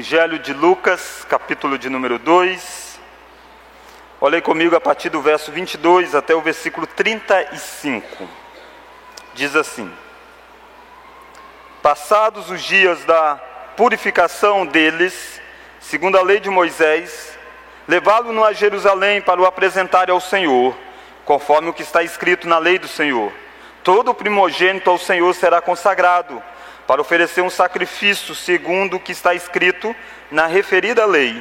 [0.00, 2.98] Evangelho de Lucas, capítulo de número 2.
[4.18, 8.26] Olhei comigo a partir do verso 22 até o versículo 35.
[9.34, 9.92] Diz assim:
[11.82, 13.38] Passados os dias da
[13.76, 15.38] purificação deles,
[15.78, 17.38] segundo a lei de Moisés,
[17.86, 20.74] levá-lo a Jerusalém para o apresentar ao Senhor,
[21.26, 23.30] conforme o que está escrito na lei do Senhor.
[23.84, 26.42] Todo primogênito ao Senhor será consagrado
[26.90, 29.94] para oferecer um sacrifício segundo o que está escrito
[30.28, 31.40] na referida lei: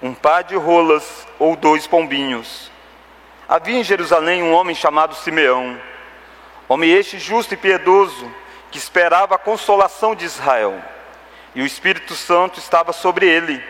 [0.00, 2.72] um par de rolas ou dois pombinhos.
[3.46, 5.78] Havia em Jerusalém um homem chamado Simeão,
[6.66, 8.34] homem este justo e piedoso,
[8.70, 10.82] que esperava a consolação de Israel,
[11.54, 13.62] e o Espírito Santo estava sobre ele.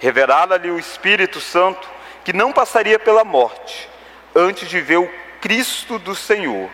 [0.00, 1.86] Revelara-lhe o Espírito Santo
[2.24, 3.86] que não passaria pela morte
[4.34, 5.10] antes de ver o
[5.42, 6.70] Cristo do Senhor.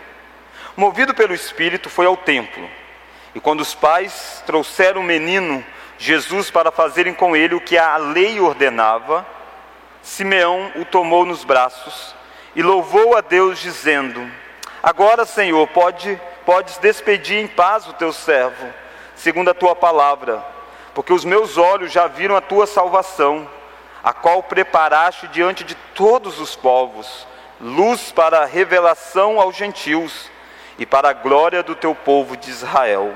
[0.77, 2.78] Movido pelo Espírito, foi ao templo
[3.33, 5.63] e quando os pais trouxeram o menino
[5.97, 9.25] Jesus para fazerem com ele o que a lei ordenava,
[10.01, 12.15] Simeão o tomou nos braços
[12.55, 14.25] e louvou a Deus, dizendo:
[14.81, 18.73] Agora, Senhor, pode, podes despedir em paz o teu servo,
[19.15, 20.43] segundo a tua palavra,
[20.95, 23.47] porque os meus olhos já viram a tua salvação,
[24.03, 27.27] a qual preparaste diante de todos os povos,
[27.59, 30.31] luz para a revelação aos gentios
[30.79, 33.13] e para a glória do teu povo de Israel.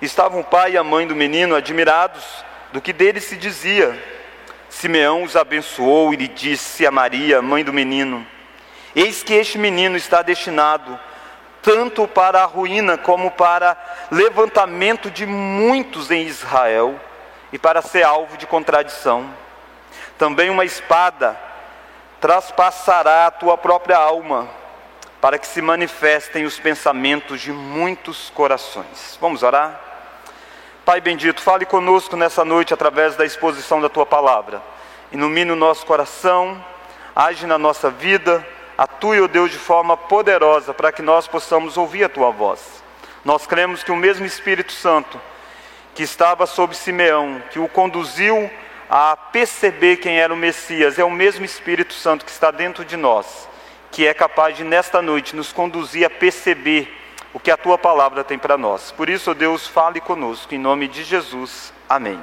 [0.00, 3.98] Estavam o pai e a mãe do menino admirados do que dele se dizia.
[4.68, 8.26] Simeão os abençoou e lhe disse a Maria, mãe do menino:
[8.94, 11.00] Eis que este menino está destinado
[11.62, 13.76] tanto para a ruína como para
[14.10, 16.98] levantamento de muitos em Israel
[17.52, 19.28] e para ser alvo de contradição.
[20.18, 21.38] Também uma espada
[22.20, 24.59] traspassará a tua própria alma
[25.20, 29.18] para que se manifestem os pensamentos de muitos corações.
[29.20, 29.78] Vamos orar?
[30.84, 34.62] Pai bendito, fale conosco nessa noite através da exposição da tua palavra.
[35.12, 36.64] Ilumine o nosso coração,
[37.14, 38.46] age na nossa vida,
[38.78, 42.82] atue, ó oh Deus, de forma poderosa para que nós possamos ouvir a tua voz.
[43.22, 45.20] Nós cremos que o mesmo Espírito Santo
[45.94, 48.50] que estava sobre Simeão, que o conduziu
[48.88, 52.96] a perceber quem era o Messias, é o mesmo Espírito Santo que está dentro de
[52.96, 53.49] nós
[53.90, 56.96] que é capaz de, nesta noite, nos conduzir a perceber
[57.32, 58.90] o que a tua palavra tem para nós.
[58.92, 61.72] Por isso, Deus, fale conosco, em nome de Jesus.
[61.88, 62.20] Amém.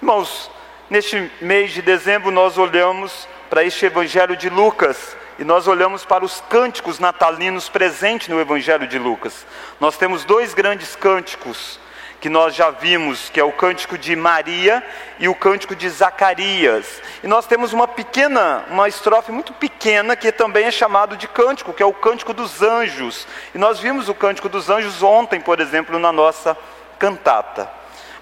[0.00, 0.50] Irmãos,
[0.88, 6.24] neste mês de dezembro, nós olhamos para este Evangelho de Lucas e nós olhamos para
[6.24, 9.46] os cânticos natalinos presentes no Evangelho de Lucas.
[9.80, 11.78] Nós temos dois grandes cânticos
[12.22, 14.80] que nós já vimos, que é o cântico de Maria
[15.18, 17.02] e o cântico de Zacarias.
[17.20, 21.72] E nós temos uma pequena, uma estrofe muito pequena que também é chamado de cântico,
[21.72, 23.26] que é o cântico dos anjos.
[23.52, 26.56] E nós vimos o cântico dos anjos ontem, por exemplo, na nossa
[26.96, 27.68] cantata.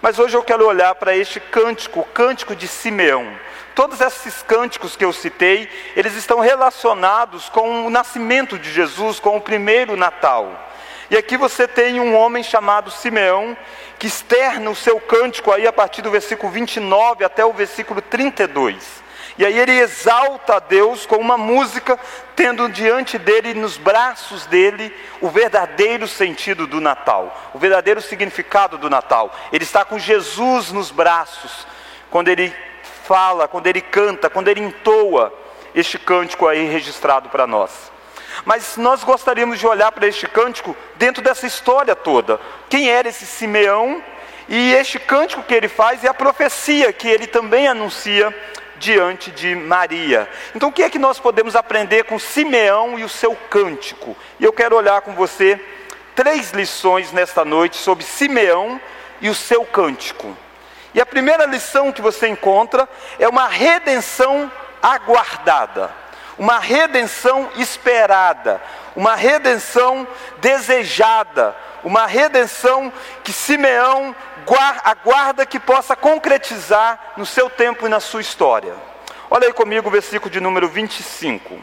[0.00, 3.30] Mas hoje eu quero olhar para este cântico, o cântico de Simeão.
[3.74, 9.36] Todos esses cânticos que eu citei, eles estão relacionados com o nascimento de Jesus, com
[9.36, 10.69] o primeiro Natal.
[11.10, 13.56] E aqui você tem um homem chamado Simeão,
[13.98, 19.00] que externa o seu cântico aí a partir do versículo 29 até o versículo 32.
[19.36, 21.98] E aí ele exalta a Deus com uma música,
[22.36, 28.88] tendo diante dele, nos braços dele, o verdadeiro sentido do Natal, o verdadeiro significado do
[28.88, 29.34] Natal.
[29.52, 31.66] Ele está com Jesus nos braços,
[32.10, 32.54] quando ele
[33.04, 35.32] fala, quando ele canta, quando ele entoa
[35.74, 37.90] este cântico aí registrado para nós.
[38.44, 42.40] Mas nós gostaríamos de olhar para este cântico dentro dessa história toda.
[42.68, 44.02] Quem era esse Simeão?
[44.48, 48.34] E este cântico que ele faz e a profecia que ele também anuncia
[48.78, 50.28] diante de Maria.
[50.54, 54.16] Então, o que é que nós podemos aprender com Simeão e o seu cântico?
[54.40, 55.60] E eu quero olhar com você
[56.16, 58.80] três lições nesta noite sobre Simeão
[59.20, 60.36] e o seu cântico.
[60.94, 64.50] E a primeira lição que você encontra é uma redenção
[64.82, 66.00] aguardada
[66.40, 68.62] uma redenção esperada,
[68.96, 71.54] uma redenção desejada,
[71.84, 72.90] uma redenção
[73.22, 74.16] que Simeão
[74.82, 78.74] aguarda que possa concretizar no seu tempo e na sua história.
[79.30, 81.62] Olha aí comigo o versículo de número 25.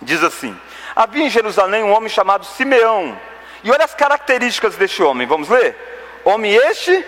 [0.00, 0.56] Diz assim:
[0.94, 3.20] Havia em Jerusalém um homem chamado Simeão.
[3.64, 5.76] E olha as características deste homem, vamos ler?
[6.24, 7.04] Homem este,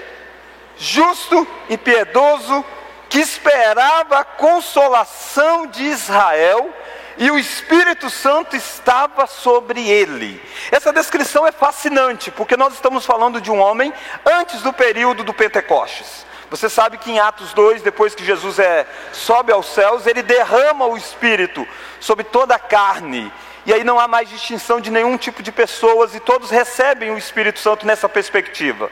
[0.77, 2.65] justo e piedoso,
[3.09, 6.73] que esperava a consolação de Israel
[7.19, 10.43] e o Espírito Santo estava sobre ele.
[10.71, 13.93] Essa descrição é fascinante, porque nós estamos falando de um homem
[14.25, 16.27] antes do período do Pentecostes.
[16.51, 20.87] Você sabe que em Atos 2, depois que Jesus é, sobe aos céus, ele derrama
[20.87, 21.67] o Espírito
[21.99, 23.33] sobre toda a carne.
[23.65, 27.19] E aí não há mais distinção de nenhum tipo de pessoas e todos recebem o
[27.19, 28.91] Espírito Santo nessa perspectiva.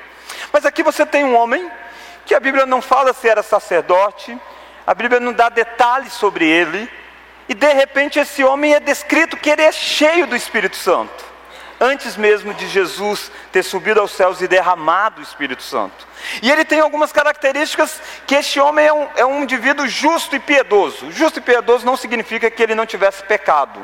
[0.52, 1.70] Mas aqui você tem um homem
[2.24, 4.38] que a Bíblia não fala se era sacerdote,
[4.86, 6.90] a Bíblia não dá detalhes sobre ele,
[7.48, 11.24] e de repente esse homem é descrito que ele é cheio do Espírito Santo,
[11.80, 16.06] antes mesmo de Jesus ter subido aos céus e derramado o Espírito Santo.
[16.42, 20.40] E ele tem algumas características que este homem é um, é um indivíduo justo e
[20.40, 21.10] piedoso.
[21.12, 23.78] Justo e piedoso não significa que ele não tivesse pecado.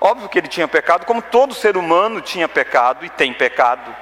[0.00, 3.94] Óbvio que ele tinha pecado, como todo ser humano tinha pecado e tem pecado.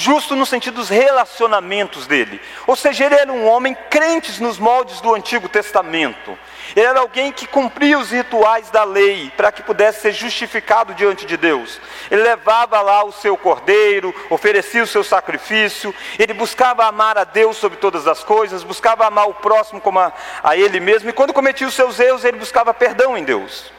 [0.00, 2.40] Justo no sentido dos relacionamentos dele.
[2.66, 6.38] Ou seja, ele era um homem crente nos moldes do Antigo Testamento.
[6.74, 11.26] Ele era alguém que cumpria os rituais da lei para que pudesse ser justificado diante
[11.26, 11.78] de Deus.
[12.10, 17.58] Ele levava lá o seu cordeiro, oferecia o seu sacrifício, ele buscava amar a Deus
[17.58, 20.10] sobre todas as coisas, buscava amar o próximo como a,
[20.42, 23.70] a ele mesmo, e quando cometia os seus erros, ele buscava perdão em Deus.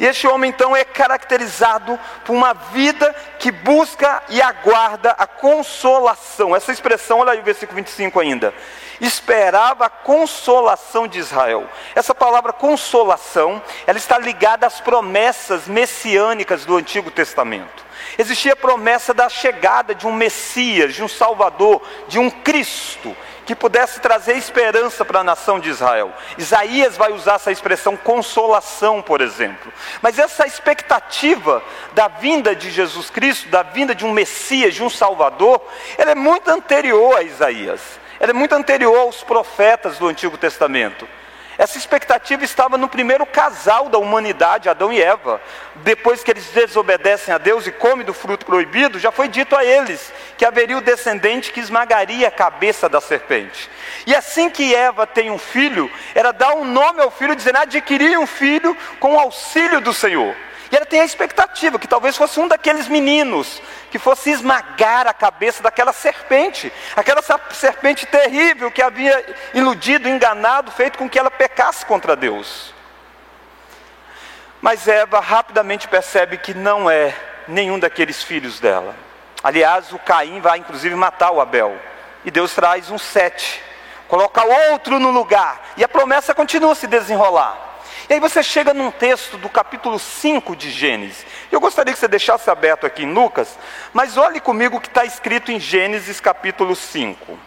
[0.00, 6.56] E este homem então é caracterizado por uma vida que busca e aguarda a consolação.
[6.56, 8.54] Essa expressão, olha aí o versículo 25 ainda.
[8.98, 11.68] Esperava a consolação de Israel.
[11.94, 17.84] Essa palavra consolação, ela está ligada às promessas messiânicas do Antigo Testamento.
[18.16, 23.14] Existia a promessa da chegada de um Messias, de um Salvador, de um Cristo
[23.50, 26.12] que pudesse trazer esperança para a nação de Israel.
[26.38, 29.72] Isaías vai usar essa expressão consolação, por exemplo.
[30.00, 31.60] Mas essa expectativa
[31.92, 35.60] da vinda de Jesus Cristo, da vinda de um Messias, de um Salvador,
[35.98, 37.80] ela é muito anterior a Isaías.
[38.20, 41.08] Ela é muito anterior aos profetas do Antigo Testamento.
[41.60, 45.38] Essa expectativa estava no primeiro casal da humanidade, Adão e Eva.
[45.84, 49.62] Depois que eles desobedecem a Deus e comem do fruto proibido, já foi dito a
[49.62, 53.68] eles que haveria o descendente que esmagaria a cabeça da serpente.
[54.06, 58.18] E assim que Eva tem um filho, era dar um nome ao filho, dizendo adquirir
[58.18, 60.34] um filho com o auxílio do Senhor.
[60.70, 65.12] E ela tem a expectativa que talvez fosse um daqueles meninos que fosse esmagar a
[65.12, 67.20] cabeça daquela serpente, aquela
[67.50, 72.72] serpente terrível que havia iludido, enganado, feito com que ela pecasse contra Deus.
[74.60, 77.14] Mas Eva rapidamente percebe que não é
[77.48, 78.94] nenhum daqueles filhos dela.
[79.42, 81.76] Aliás, o Caim vai inclusive matar o Abel.
[82.24, 83.60] E Deus traz um sete,
[84.06, 87.69] coloca outro no lugar, e a promessa continua a se desenrolar.
[88.08, 91.24] E aí você chega num texto do capítulo 5 de Gênesis.
[91.50, 93.58] Eu gostaria que você deixasse aberto aqui em Lucas,
[93.92, 97.38] mas olhe comigo o que está escrito em Gênesis capítulo 5.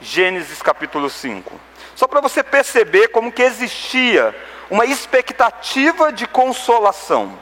[0.00, 1.60] Gênesis capítulo 5.
[1.94, 4.34] Só para você perceber como que existia
[4.70, 7.38] uma expectativa de consolação.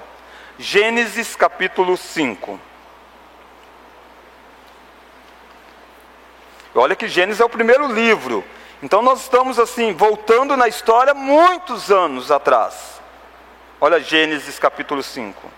[0.59, 2.61] Gênesis capítulo 5.
[6.75, 8.45] Olha que Gênesis é o primeiro livro
[8.83, 13.01] então nós estamos assim, voltando na história muitos anos atrás.
[13.81, 15.51] Olha Gênesis capítulo 5.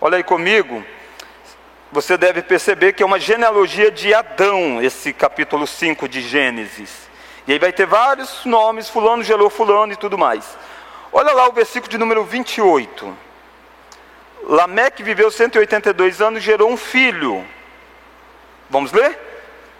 [0.00, 0.84] Olha aí comigo,
[1.92, 7.08] você deve perceber que é uma genealogia de Adão, esse capítulo 5 de Gênesis.
[7.46, 10.56] E aí vai ter vários nomes, fulano gerou fulano e tudo mais.
[11.12, 13.16] Olha lá o versículo de número 28.
[14.44, 17.46] Lameque viveu 182 anos e gerou um filho.
[18.68, 19.18] Vamos ler?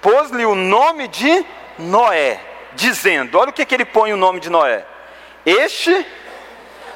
[0.01, 1.45] Pôs-lhe o nome de
[1.79, 2.41] Noé,
[2.75, 4.85] dizendo: olha o que, que ele põe o nome de Noé.
[5.45, 6.07] Este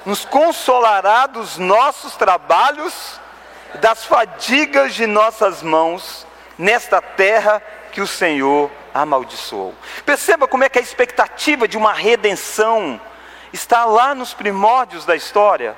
[0.05, 3.21] nos consolará dos nossos trabalhos,
[3.81, 9.75] das fadigas de nossas mãos, nesta terra que o Senhor amaldiçoou.
[10.05, 13.01] Perceba como é que a expectativa de uma redenção
[13.53, 15.77] está lá nos primórdios da história.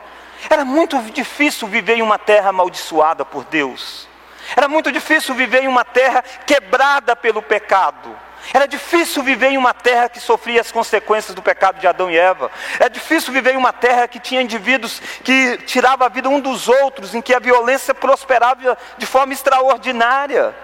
[0.49, 4.09] Era muito difícil viver em uma terra amaldiçoada por Deus.
[4.57, 8.17] Era muito difícil viver em uma terra quebrada pelo pecado.
[8.53, 12.17] Era difícil viver em uma terra que sofria as consequências do pecado de Adão e
[12.17, 12.51] Eva.
[12.79, 16.69] Era difícil viver em uma terra que tinha indivíduos que tiravam a vida um dos
[16.69, 20.55] outros, em que a violência prosperava de forma extraordinária.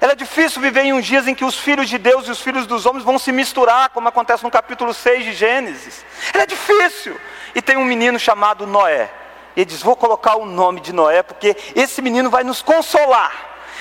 [0.00, 2.66] Era difícil viver em uns dias em que os filhos de Deus e os filhos
[2.66, 6.04] dos homens vão se misturar, como acontece no capítulo 6 de Gênesis.
[6.32, 7.18] Era difícil
[7.54, 9.10] e tem um menino chamado Noé.
[9.56, 13.32] E ele diz: Vou colocar o nome de Noé, porque esse menino vai nos consolar.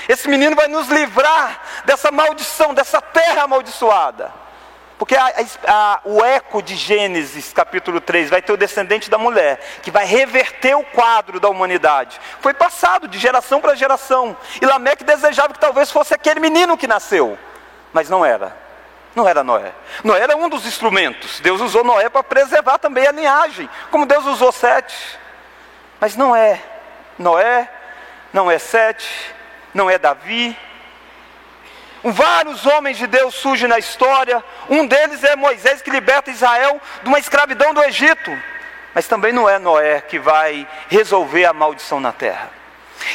[0.08, 4.45] Esse menino vai nos livrar dessa maldição, dessa terra amaldiçoada.
[4.98, 5.34] Porque a,
[5.68, 10.06] a, o eco de Gênesis, capítulo 3, vai ter o descendente da mulher, que vai
[10.06, 12.20] reverter o quadro da humanidade.
[12.40, 14.38] Foi passado de geração para geração.
[14.62, 17.38] E Lameque desejava que talvez fosse aquele menino que nasceu,
[17.92, 18.66] mas não era.
[19.16, 19.72] Não era Noé.
[20.04, 21.40] Noé era um dos instrumentos.
[21.40, 25.18] Deus usou Noé para preservar também a linhagem, como Deus usou Sete.
[26.00, 26.62] Mas não é
[27.18, 27.70] Noé,
[28.34, 29.10] não é Sete,
[29.74, 30.58] não é Davi.
[32.12, 34.44] Vários homens de Deus surgem na história.
[34.70, 38.32] Um deles é Moisés que liberta Israel de uma escravidão do Egito.
[38.94, 42.52] Mas também não é Noé que vai resolver a maldição na terra.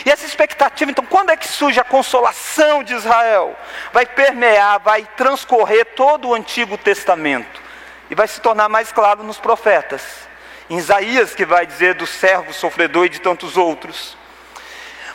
[0.04, 3.56] E essa expectativa, então, quando é que surge a consolação de Israel?
[3.92, 7.62] Vai permear, vai transcorrer todo o Antigo Testamento
[8.10, 10.02] e vai se tornar mais claro nos profetas.
[10.68, 14.16] Em Isaías, que vai dizer do servo sofredor e de tantos outros.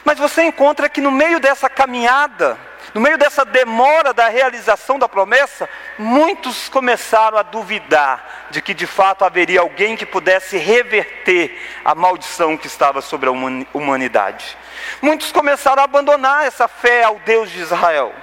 [0.05, 2.58] Mas você encontra que no meio dessa caminhada,
[2.95, 5.67] no meio dessa demora da realização da promessa,
[5.99, 12.55] muitos começaram a duvidar de que de fato haveria alguém que pudesse reverter a maldição
[12.55, 13.33] que estava sobre a
[13.73, 14.57] humanidade.
[15.01, 18.13] Muitos começaram a abandonar essa fé ao Deus de Israel.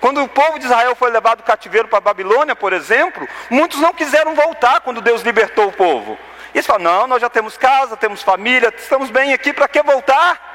[0.00, 3.94] Quando o povo de Israel foi levado cativeiro para a Babilônia, por exemplo, muitos não
[3.94, 6.18] quiseram voltar quando Deus libertou o povo.
[6.52, 10.45] Eles falaram: não, nós já temos casa, temos família, estamos bem aqui, para que voltar?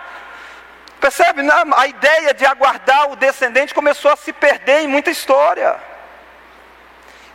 [1.01, 1.41] Percebe?
[1.75, 5.75] A ideia de aguardar o descendente começou a se perder em muita história.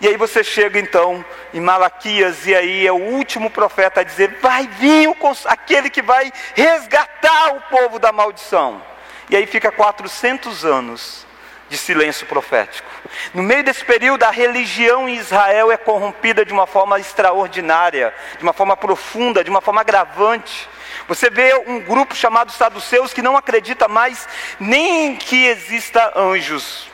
[0.00, 4.38] E aí você chega então em Malaquias, e aí é o último profeta a dizer:
[4.40, 8.80] vai vir o, aquele que vai resgatar o povo da maldição.
[9.28, 11.26] E aí fica 400 anos
[11.68, 12.88] de silêncio profético.
[13.34, 18.44] No meio desse período, a religião em Israel é corrompida de uma forma extraordinária, de
[18.44, 20.68] uma forma profunda, de uma forma agravante.
[21.08, 26.88] Você vê um grupo chamado saduceus que não acredita mais nem que exista anjos.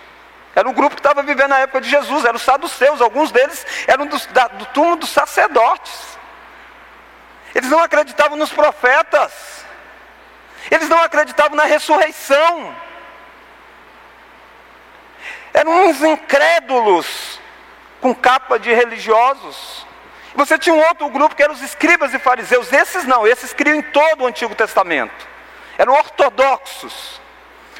[0.54, 3.66] Era um grupo que estava vivendo na época de Jesus, eram os saduceus, alguns deles
[3.86, 6.18] eram do, da, do túmulo dos sacerdotes.
[7.54, 9.64] Eles não acreditavam nos profetas,
[10.70, 12.74] eles não acreditavam na ressurreição.
[15.54, 17.40] Eram uns incrédulos
[18.00, 19.86] com capa de religiosos.
[20.34, 22.72] Você tinha um outro grupo que eram os escribas e fariseus.
[22.72, 25.26] Esses não, esses criam em todo o Antigo Testamento.
[25.76, 27.20] Eram ortodoxos,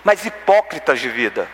[0.04, 1.49] mas hipócritas de vida.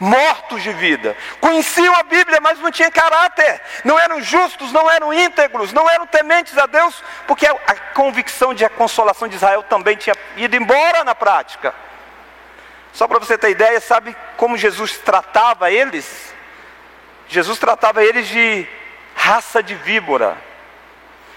[0.00, 1.16] Mortos de vida.
[1.40, 3.60] Conheciam a Bíblia, mas não tinham caráter.
[3.84, 8.64] Não eram justos, não eram íntegros, não eram tementes a Deus, porque a convicção de
[8.64, 11.74] a consolação de Israel também tinha ido embora na prática.
[12.92, 16.32] Só para você ter ideia, sabe como Jesus tratava eles?
[17.28, 18.66] Jesus tratava eles de
[19.18, 20.38] raça de víbora,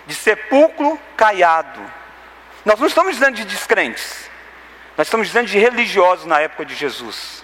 [0.06, 1.82] de sepulcro caiado.
[2.64, 4.30] Nós não estamos dizendo de descrentes,
[4.96, 7.44] nós estamos dizendo de religiosos na época de Jesus.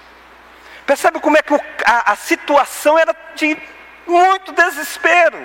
[0.85, 1.53] Percebe como é que
[1.83, 3.57] a, a situação era de
[4.05, 5.39] muito desespero.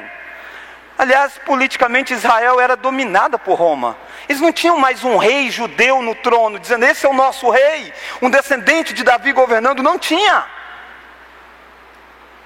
[0.99, 3.96] Aliás, politicamente Israel era dominada por Roma.
[4.28, 7.92] Eles não tinham mais um rei judeu no trono, dizendo: Esse é o nosso rei,
[8.20, 9.82] um descendente de Davi governando.
[9.82, 10.44] Não tinha.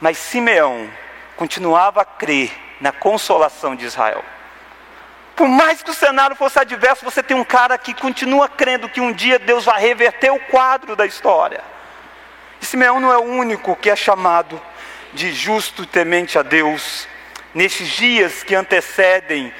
[0.00, 0.88] Mas Simeão
[1.36, 4.24] continuava a crer na consolação de Israel.
[5.34, 9.00] Por mais que o cenário fosse adverso, você tem um cara que continua crendo que
[9.00, 11.62] um dia Deus vai reverter o quadro da história.
[12.60, 14.60] E Simeão não é o único que é chamado
[15.12, 17.06] de justo e temente a Deus
[17.54, 19.52] nesses dias que antecedem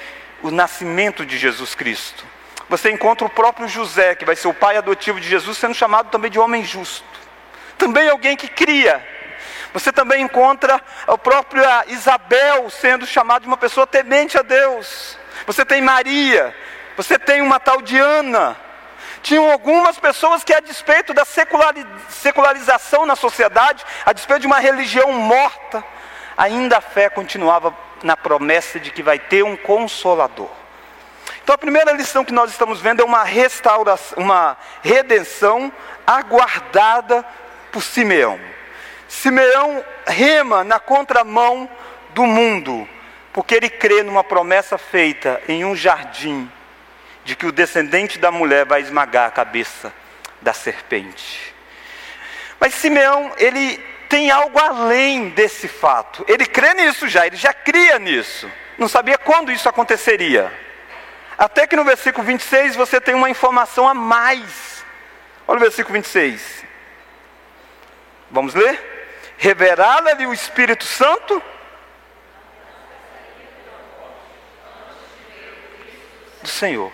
[0.43, 2.25] o nascimento de Jesus Cristo.
[2.69, 6.11] Você encontra o próprio José, que vai ser o pai adotivo de Jesus, sendo chamado
[6.11, 7.05] também de homem justo.
[7.79, 9.07] Também alguém que cria
[9.77, 15.19] você também encontra a própria Isabel sendo chamada de uma pessoa temente a Deus.
[15.47, 16.57] Você tem Maria,
[16.97, 18.57] você tem uma tal de Ana.
[19.23, 21.27] Tinham algumas pessoas que, a despeito da
[22.09, 25.85] secularização na sociedade, a despeito de uma religião morta,
[26.39, 30.49] ainda a fé continuava na promessa de que vai ter um consolador.
[31.45, 35.71] Então a primeira lição que nós estamos vendo é uma restauração, uma redenção
[36.07, 37.23] aguardada
[37.71, 38.56] por Simeão.
[39.09, 41.69] Simeão rema na contramão
[42.11, 42.89] do mundo,
[43.33, 46.51] porque ele crê numa promessa feita em um jardim,
[47.25, 49.93] de que o descendente da mulher vai esmagar a cabeça
[50.41, 51.55] da serpente.
[52.59, 56.25] Mas Simeão, ele tem algo além desse fato.
[56.29, 58.51] Ele crê nisso já, ele já cria nisso.
[58.79, 60.53] Não sabia quando isso aconteceria.
[61.37, 64.85] Até que no versículo 26 você tem uma informação a mais.
[65.47, 66.65] Olha o versículo 26.
[68.31, 68.96] Vamos ler?
[69.39, 71.43] Revelá-lhe o Espírito Santo?
[76.43, 76.93] Do Senhor.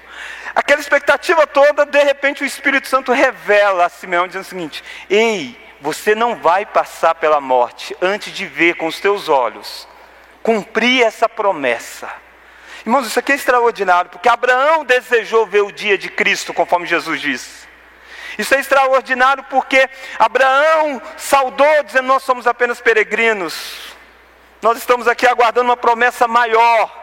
[0.54, 5.58] Aquela expectativa toda, de repente o Espírito Santo revela a Simeão, dizendo o seguinte: Ei,
[5.80, 9.88] você não vai passar pela morte antes de ver com os teus olhos,
[10.42, 12.08] cumprir essa promessa.
[12.84, 17.20] Irmãos, isso aqui é extraordinário, porque Abraão desejou ver o dia de Cristo, conforme Jesus
[17.20, 17.61] disse.
[18.38, 23.94] Isso é extraordinário porque Abraão saudou, dizendo: Nós somos apenas peregrinos,
[24.60, 27.00] nós estamos aqui aguardando uma promessa maior.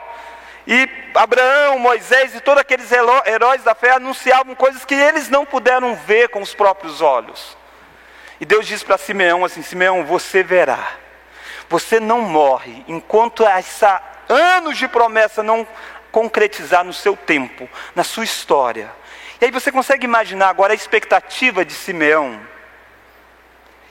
[0.67, 5.95] E Abraão, Moisés e todos aqueles heróis da fé anunciavam coisas que eles não puderam
[5.95, 7.57] ver com os próprios olhos.
[8.39, 10.93] E Deus diz para Simeão assim: Simeão, você verá,
[11.67, 15.67] você não morre enquanto essa anos de promessa não
[16.11, 18.91] concretizar no seu tempo, na sua história.
[19.41, 22.39] E aí você consegue imaginar agora a expectativa de Simeão.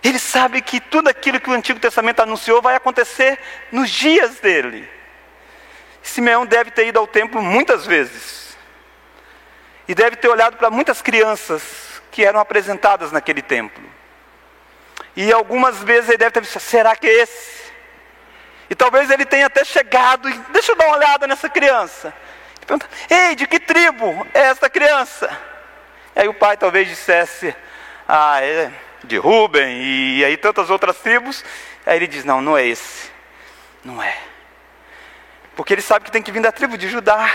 [0.02, 3.38] Ele sabe que tudo aquilo que o Antigo Testamento anunciou vai acontecer
[3.72, 4.88] nos dias dele.
[6.02, 8.56] Simeão deve ter ido ao templo muitas vezes.
[9.86, 11.62] E deve ter olhado para muitas crianças
[12.10, 13.82] que eram apresentadas naquele templo.
[15.16, 17.72] E algumas vezes ele deve ter visto, será que é esse?
[18.70, 22.12] E talvez ele tenha até chegado e deixa eu dar uma olhada nessa criança.
[22.68, 25.26] Pergunta, Ei, de que tribo é esta criança?
[26.14, 27.56] E aí o pai talvez dissesse,
[28.06, 28.70] ah, é
[29.04, 31.42] de Ruben e aí tantas outras tribos.
[31.87, 33.10] Aí ele diz, não, não é esse.
[33.82, 34.18] Não é.
[35.56, 37.34] Porque ele sabe que tem que vir da tribo de Judá.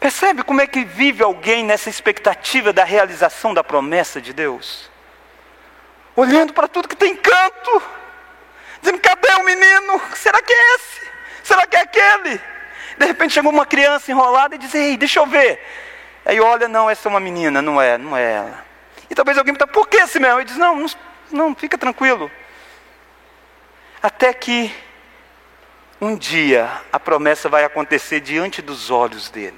[0.00, 4.90] Percebe como é que vive alguém nessa expectativa da realização da promessa de Deus?
[6.16, 7.82] Olhando para tudo que tem canto
[8.80, 10.02] dizendo: cadê o menino?
[10.16, 11.08] Será que é esse?
[11.44, 12.55] Será que é aquele?
[12.98, 15.60] De repente chegou uma criança enrolada e diz: ei, deixa eu ver.
[16.24, 18.64] Aí olha, não, essa é uma menina, não é, não é ela.
[19.10, 20.38] E talvez alguém pergunte: por que esse mesmo?
[20.38, 20.86] Ele diz: não, não,
[21.30, 22.30] não, fica tranquilo.
[24.02, 24.74] Até que
[26.00, 29.56] um dia a promessa vai acontecer diante dos olhos dele.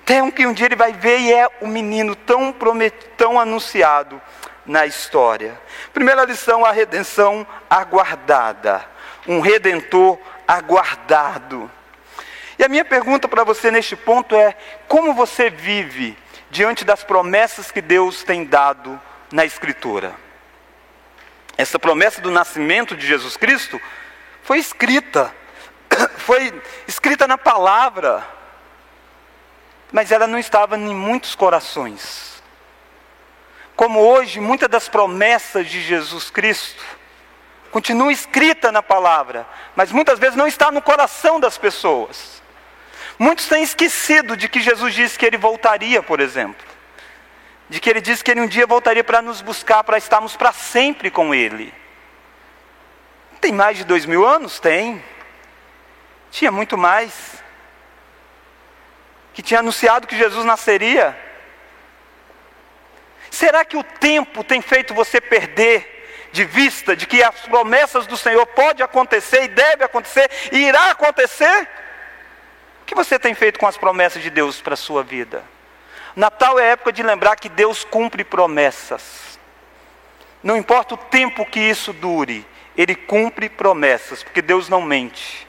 [0.00, 4.20] Até que um dia ele vai ver e é o menino tão, promet, tão anunciado
[4.66, 5.60] na história.
[5.92, 8.84] Primeira lição, a redenção aguardada.
[9.26, 11.70] Um redentor aguardado.
[12.62, 16.16] E a minha pergunta para você neste ponto é: como você vive
[16.48, 19.00] diante das promessas que Deus tem dado
[19.32, 20.14] na Escritura?
[21.58, 23.80] Essa promessa do nascimento de Jesus Cristo
[24.44, 25.34] foi escrita,
[26.18, 28.24] foi escrita na palavra,
[29.90, 32.40] mas ela não estava em muitos corações
[33.74, 36.84] como hoje muitas das promessas de Jesus Cristo
[37.72, 39.44] continua escrita na palavra,
[39.74, 42.41] mas muitas vezes não está no coração das pessoas.
[43.22, 46.66] Muitos têm esquecido de que Jesus disse que ele voltaria, por exemplo.
[47.68, 50.52] De que ele disse que ele um dia voltaria para nos buscar, para estarmos para
[50.52, 51.72] sempre com ele.
[53.40, 54.58] Tem mais de dois mil anos?
[54.58, 55.00] Tem.
[56.32, 57.40] Tinha muito mais.
[59.32, 61.16] Que tinha anunciado que Jesus nasceria.
[63.30, 68.16] Será que o tempo tem feito você perder de vista de que as promessas do
[68.16, 71.68] Senhor pode acontecer e deve acontecer e irá acontecer?
[72.82, 75.42] O que você tem feito com as promessas de Deus para a sua vida?
[76.14, 79.38] Natal é época de lembrar que Deus cumpre promessas.
[80.42, 85.46] Não importa o tempo que isso dure, Ele cumpre promessas, porque Deus não mente.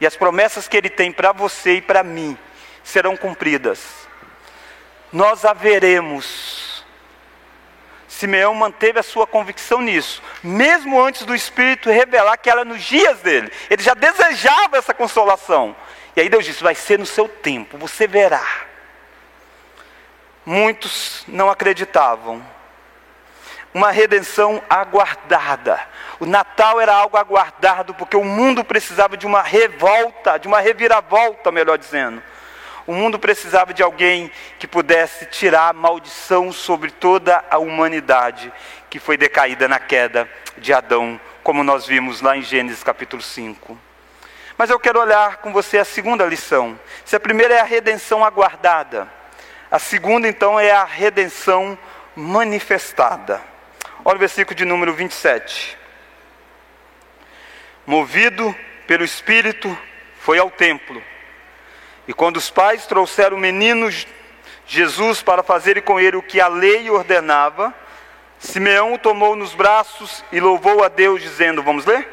[0.00, 2.36] E as promessas que Ele tem para você e para mim
[2.82, 4.08] serão cumpridas.
[5.12, 6.72] Nós haveremos
[8.12, 13.20] Simeão manteve a sua convicção nisso, mesmo antes do Espírito revelar que era nos dias
[13.20, 13.50] dele.
[13.70, 15.74] Ele já desejava essa consolação.
[16.16, 18.44] E aí Deus disse: vai ser no seu tempo, você verá.
[20.44, 22.44] Muitos não acreditavam.
[23.74, 25.80] Uma redenção aguardada.
[26.20, 31.50] O Natal era algo aguardado, porque o mundo precisava de uma revolta, de uma reviravolta,
[31.50, 32.22] melhor dizendo.
[32.86, 38.52] O mundo precisava de alguém que pudesse tirar a maldição sobre toda a humanidade
[38.90, 43.91] que foi decaída na queda de Adão, como nós vimos lá em Gênesis capítulo 5.
[44.56, 46.78] Mas eu quero olhar com você a segunda lição.
[47.04, 49.10] Se a primeira é a redenção aguardada,
[49.70, 51.78] a segunda então é a redenção
[52.14, 53.40] manifestada.
[54.04, 55.78] Olha o versículo de número 27.
[57.86, 58.54] Movido
[58.86, 59.76] pelo Espírito,
[60.20, 61.02] foi ao templo
[62.06, 63.88] e quando os pais trouxeram o menino
[64.66, 67.72] Jesus para fazerem com ele o que a lei ordenava,
[68.38, 72.08] Simeão o tomou nos braços e louvou a Deus, dizendo: Vamos ler?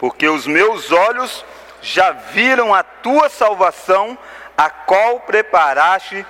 [0.00, 1.44] Porque os meus olhos
[1.80, 4.18] já viram a tua salvação,
[4.56, 6.26] a qual preparaste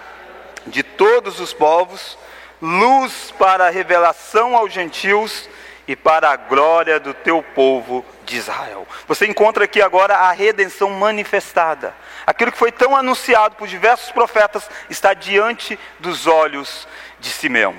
[0.67, 2.19] de todos os povos
[2.61, 5.49] luz para a revelação aos gentios
[5.89, 8.87] e para a glória do teu povo de Israel.
[9.09, 11.95] Você encontra aqui agora a redenção manifestada.
[12.27, 16.87] Aquilo que foi tão anunciado por diversos profetas está diante dos olhos
[17.19, 17.75] de Simeão.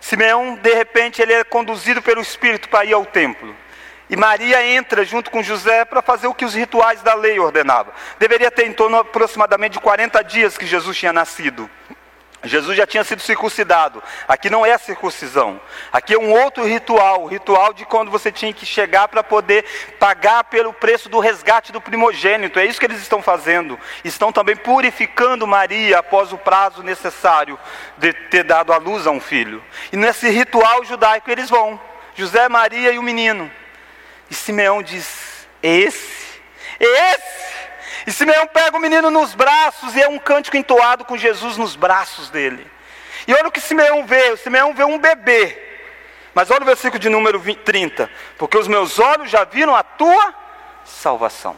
[0.00, 3.54] Simeão, de repente, ele é conduzido pelo Espírito para ir ao templo.
[4.12, 7.94] E Maria entra junto com José para fazer o que os rituais da lei ordenavam.
[8.18, 11.68] Deveria ter em torno aproximadamente de 40 dias que Jesus tinha nascido.
[12.44, 14.02] Jesus já tinha sido circuncidado.
[14.28, 15.58] Aqui não é a circuncisão.
[15.90, 19.64] Aqui é um outro ritual, o ritual de quando você tinha que chegar para poder
[19.98, 22.58] pagar pelo preço do resgate do primogênito.
[22.58, 23.80] É isso que eles estão fazendo.
[24.04, 27.58] Estão também purificando Maria após o prazo necessário
[27.96, 29.64] de ter dado à luz a um filho.
[29.90, 31.80] E nesse ritual judaico eles vão.
[32.14, 33.50] José, Maria e o menino.
[34.32, 36.40] E Simeão diz: "É esse.
[36.80, 37.42] É esse
[38.06, 41.76] e Simeão pega o menino nos braços e é um cântico entoado com Jesus nos
[41.76, 42.66] braços dele.
[43.26, 45.70] E olha o que Simeão vê: o Simeão vê um bebê.
[46.34, 48.10] Mas olha o versículo de número 20, 30.
[48.38, 50.34] Porque os meus olhos já viram a tua
[50.84, 51.56] salvação.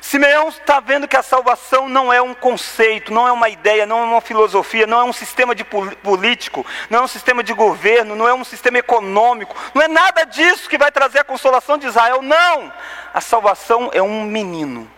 [0.00, 4.00] Simeão está vendo que a salvação não é um conceito, não é uma ideia, não
[4.00, 8.14] é uma filosofia, não é um sistema de político, não é um sistema de governo,
[8.14, 11.86] não é um sistema econômico, não é nada disso que vai trazer a consolação de
[11.86, 12.72] Israel, não.
[13.12, 14.90] A salvação é um menino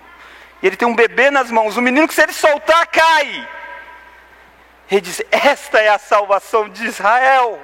[0.62, 3.48] e ele tem um bebê nas mãos, um menino que se ele soltar, cai.
[4.90, 7.60] Ele diz: Esta é a salvação de Israel.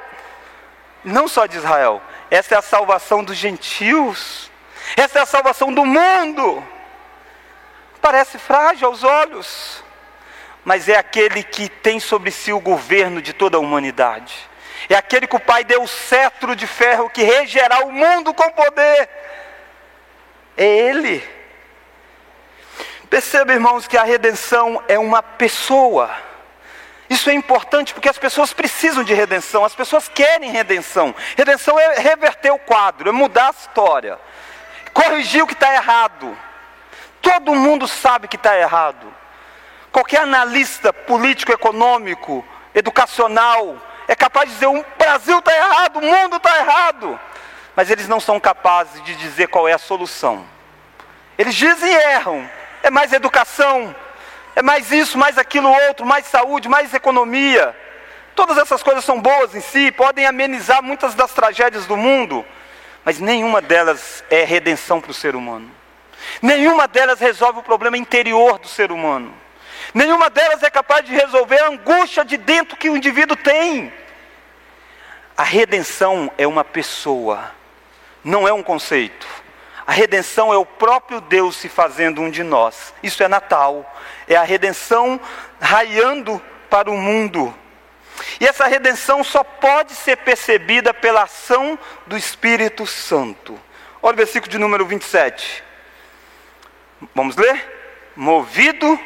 [1.03, 2.01] Não só de Israel,
[2.31, 4.51] esta é a salvação dos gentios.
[4.97, 6.63] Esta é a salvação do mundo.
[8.05, 9.83] Parece frágil aos olhos,
[10.63, 14.35] mas é aquele que tem sobre si o governo de toda a humanidade.
[14.91, 18.51] É aquele que o Pai deu o cetro de ferro que regerá o mundo com
[18.51, 19.09] poder.
[20.55, 21.27] É Ele.
[23.09, 26.15] Perceba, irmãos, que a redenção é uma pessoa.
[27.09, 31.15] Isso é importante porque as pessoas precisam de redenção, as pessoas querem redenção.
[31.39, 34.21] Redenção é reverter o quadro, é mudar a história,
[34.93, 36.39] corrigir o que está errado.
[37.25, 39.07] Todo mundo sabe que está errado.
[39.91, 46.37] Qualquer analista político, econômico, educacional, é capaz de dizer: o Brasil está errado, o mundo
[46.37, 47.19] está errado.
[47.75, 50.45] Mas eles não são capazes de dizer qual é a solução.
[51.39, 52.49] Eles dizem e erram,
[52.83, 53.97] é mais educação,
[54.55, 57.75] é mais isso, mais aquilo outro, mais saúde, mais economia.
[58.37, 62.45] Todas essas coisas são boas em si, podem amenizar muitas das tragédias do mundo,
[63.03, 65.71] mas nenhuma delas é redenção para o ser humano.
[66.43, 69.35] Nenhuma delas resolve o problema interior do ser humano.
[69.93, 73.93] Nenhuma delas é capaz de resolver a angústia de dentro que o indivíduo tem.
[75.37, 77.53] A redenção é uma pessoa,
[78.23, 79.27] não é um conceito.
[79.87, 82.95] A redenção é o próprio Deus se fazendo um de nós.
[83.03, 83.85] Isso é Natal.
[84.27, 85.21] É a redenção
[85.61, 87.55] raiando para o mundo.
[88.41, 93.61] E essa redenção só pode ser percebida pela ação do Espírito Santo.
[94.03, 95.63] Olha o versículo de número 27.
[97.15, 98.13] Vamos ler?
[98.15, 98.99] Movido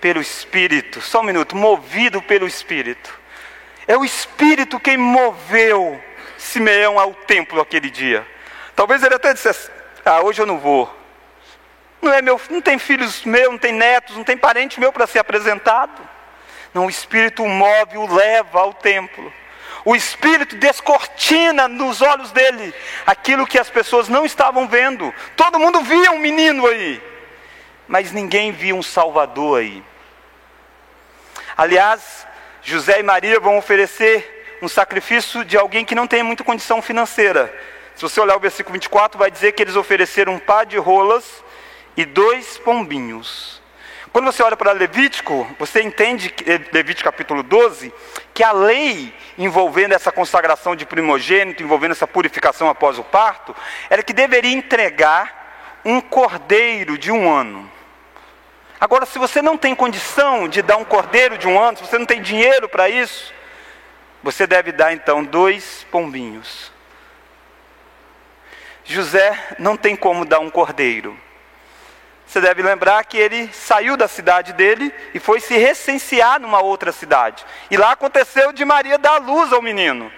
[0.00, 1.00] pelo Espírito.
[1.00, 1.56] Só um minuto.
[1.56, 3.18] Movido pelo Espírito.
[3.86, 6.02] É o Espírito quem moveu
[6.36, 8.26] Simeão ao templo aquele dia.
[8.74, 9.70] Talvez ele até dissesse:
[10.04, 10.94] ah, hoje eu não vou.
[12.02, 15.06] Não é meu, não tem filhos meus, não tem netos, não tem parente meu para
[15.06, 16.08] ser apresentado.
[16.74, 19.32] Não, o Espírito o move, o leva ao templo.
[19.84, 22.74] O Espírito descortina nos olhos dele
[23.06, 25.14] aquilo que as pessoas não estavam vendo.
[25.36, 27.00] Todo mundo via um menino aí,
[27.88, 29.82] mas ninguém via um Salvador aí.
[31.56, 32.26] Aliás,
[32.62, 37.52] José e Maria vão oferecer um sacrifício de alguém que não tem muita condição financeira.
[37.94, 41.42] Se você olhar o versículo 24, vai dizer que eles ofereceram um par de rolas
[41.96, 43.62] e dois pombinhos.
[44.12, 47.92] Quando você olha para Levítico, você entende, eh, Levítico capítulo 12,
[48.32, 53.54] que a lei envolvendo essa consagração de primogênito, envolvendo essa purificação após o parto,
[53.90, 57.70] era que deveria entregar um cordeiro de um ano.
[58.78, 61.98] Agora, se você não tem condição de dar um cordeiro de um ano, se você
[61.98, 63.32] não tem dinheiro para isso,
[64.22, 66.70] você deve dar então dois pombinhos.
[68.84, 71.18] José não tem como dar um cordeiro.
[72.26, 76.92] Você deve lembrar que ele saiu da cidade dele e foi se recensear numa outra
[76.92, 77.44] cidade.
[77.70, 80.12] E lá aconteceu de Maria dar luz ao menino.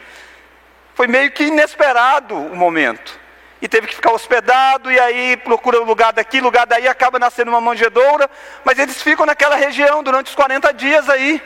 [0.94, 3.20] Foi meio que inesperado o momento.
[3.60, 7.50] E teve que ficar hospedado, e aí procura um lugar daqui, lugar daí, acaba nascendo
[7.50, 8.30] uma manjedoura.
[8.64, 11.42] Mas eles ficam naquela região durante os 40 dias aí.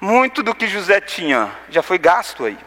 [0.00, 2.58] Muito do que José tinha já foi gasto aí.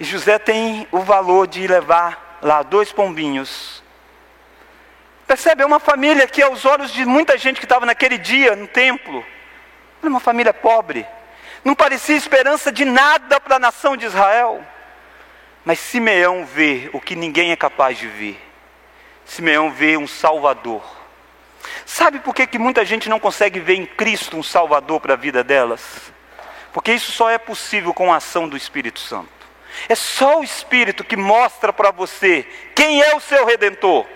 [0.00, 3.82] E José tem o valor de levar lá dois pombinhos.
[5.26, 5.62] Percebe?
[5.62, 9.24] É uma família que, aos olhos de muita gente que estava naquele dia no templo,
[10.02, 11.06] era uma família pobre.
[11.64, 14.66] Não parecia esperança de nada para a nação de Israel.
[15.64, 18.40] Mas Simeão vê o que ninguém é capaz de ver.
[19.24, 20.82] Simeão vê um Salvador.
[21.86, 25.16] Sabe por que, que muita gente não consegue ver em Cristo um Salvador para a
[25.16, 26.12] vida delas?
[26.72, 29.30] Porque isso só é possível com a ação do Espírito Santo.
[29.88, 34.06] É só o Espírito que mostra para você quem é o seu redentor,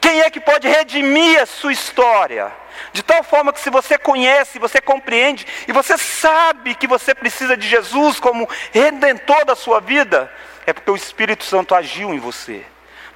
[0.00, 2.52] quem é que pode redimir a sua história,
[2.92, 7.56] De tal forma que se você conhece, você compreende e você sabe que você precisa
[7.56, 10.32] de Jesus como redentor da sua vida,
[10.70, 12.64] é porque o Espírito Santo agiu em você.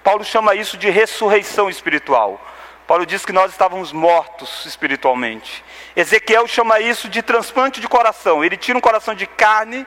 [0.03, 2.40] Paulo chama isso de ressurreição espiritual.
[2.87, 5.64] Paulo diz que nós estávamos mortos espiritualmente.
[5.97, 8.45] Ezequiel chama isso de transplante de coração.
[8.45, 9.87] Ele tira um coração de carne,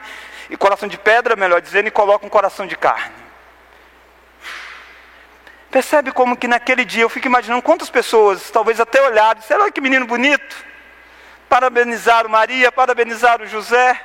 [0.49, 3.13] e coração de pedra, melhor dizendo, e coloca um coração de carne.
[5.69, 9.81] Percebe como que naquele dia eu fico imaginando quantas pessoas, talvez até olharam, será que
[9.81, 10.65] menino bonito?
[11.49, 14.01] Parabenizaram Maria, parabenizaram José,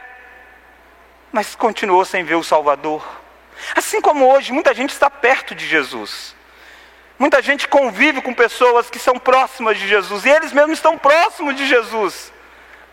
[1.31, 3.22] mas continuou sem ver o Salvador.
[3.75, 6.35] Assim como hoje, muita gente está perto de Jesus.
[7.19, 11.55] Muita gente convive com pessoas que são próximas de Jesus, e eles mesmos estão próximos
[11.55, 12.33] de Jesus,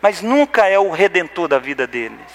[0.00, 2.30] mas nunca é o redentor da vida deles,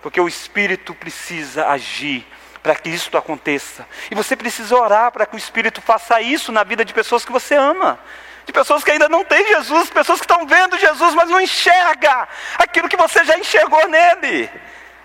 [0.00, 2.24] porque o Espírito precisa agir
[2.62, 6.62] para que isso aconteça, e você precisa orar para que o Espírito faça isso na
[6.62, 7.98] vida de pessoas que você ama,
[8.46, 12.28] de pessoas que ainda não têm Jesus, pessoas que estão vendo Jesus, mas não enxerga
[12.58, 14.48] aquilo que você já enxergou nele.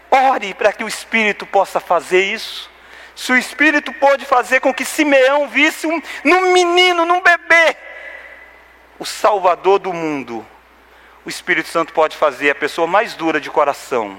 [0.10, 2.70] Ore para que o Espírito possa fazer isso.
[3.16, 7.76] Se o Espírito pôde fazer com que Simeão visse um, num menino, num bebê,
[9.00, 10.46] o Salvador do mundo,
[11.26, 14.18] o Espírito Santo pode fazer a pessoa mais dura de coração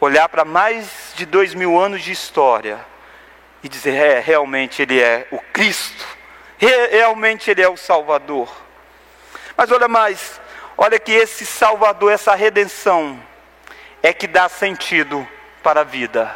[0.00, 2.78] olhar para mais de dois mil anos de história
[3.62, 6.06] e dizer: é, realmente Ele é o Cristo,
[6.58, 8.48] realmente Ele é o Salvador.
[9.56, 10.40] Mas olha mais,
[10.76, 13.20] olha que esse Salvador, essa redenção,
[14.02, 15.26] é que dá sentido
[15.62, 16.34] para a vida.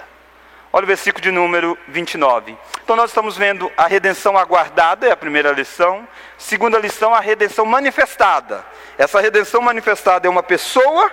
[0.72, 2.57] Olha o versículo de número 29.
[2.83, 6.09] Então nós estamos vendo a redenção aguardada, é a primeira lição.
[6.38, 8.64] Segunda lição, a redenção manifestada.
[8.96, 11.12] Essa redenção manifestada é uma pessoa,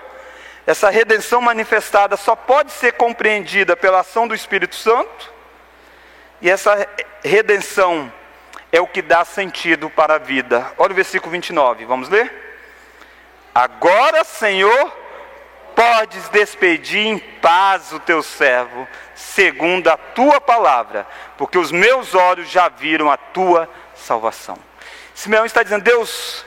[0.65, 5.33] essa redenção manifestada só pode ser compreendida pela ação do Espírito Santo.
[6.41, 6.87] E essa
[7.23, 8.11] redenção
[8.71, 10.71] é o que dá sentido para a vida.
[10.77, 12.31] Olha o versículo 29, vamos ler?
[13.53, 14.93] Agora, Senhor,
[15.79, 22.49] podes despedir em paz o teu servo, segundo a tua palavra, porque os meus olhos
[22.49, 24.57] já viram a tua salvação.
[25.15, 26.45] Simeão está dizendo: Deus,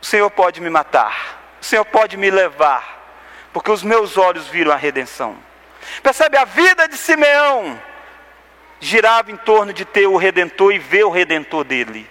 [0.00, 4.70] o Senhor pode me matar, o Senhor pode me levar, porque os meus olhos viram
[4.70, 5.36] a redenção.
[6.00, 7.82] Percebe a vida de Simeão
[8.78, 12.08] girava em torno de ter o redentor e ver o redentor dele.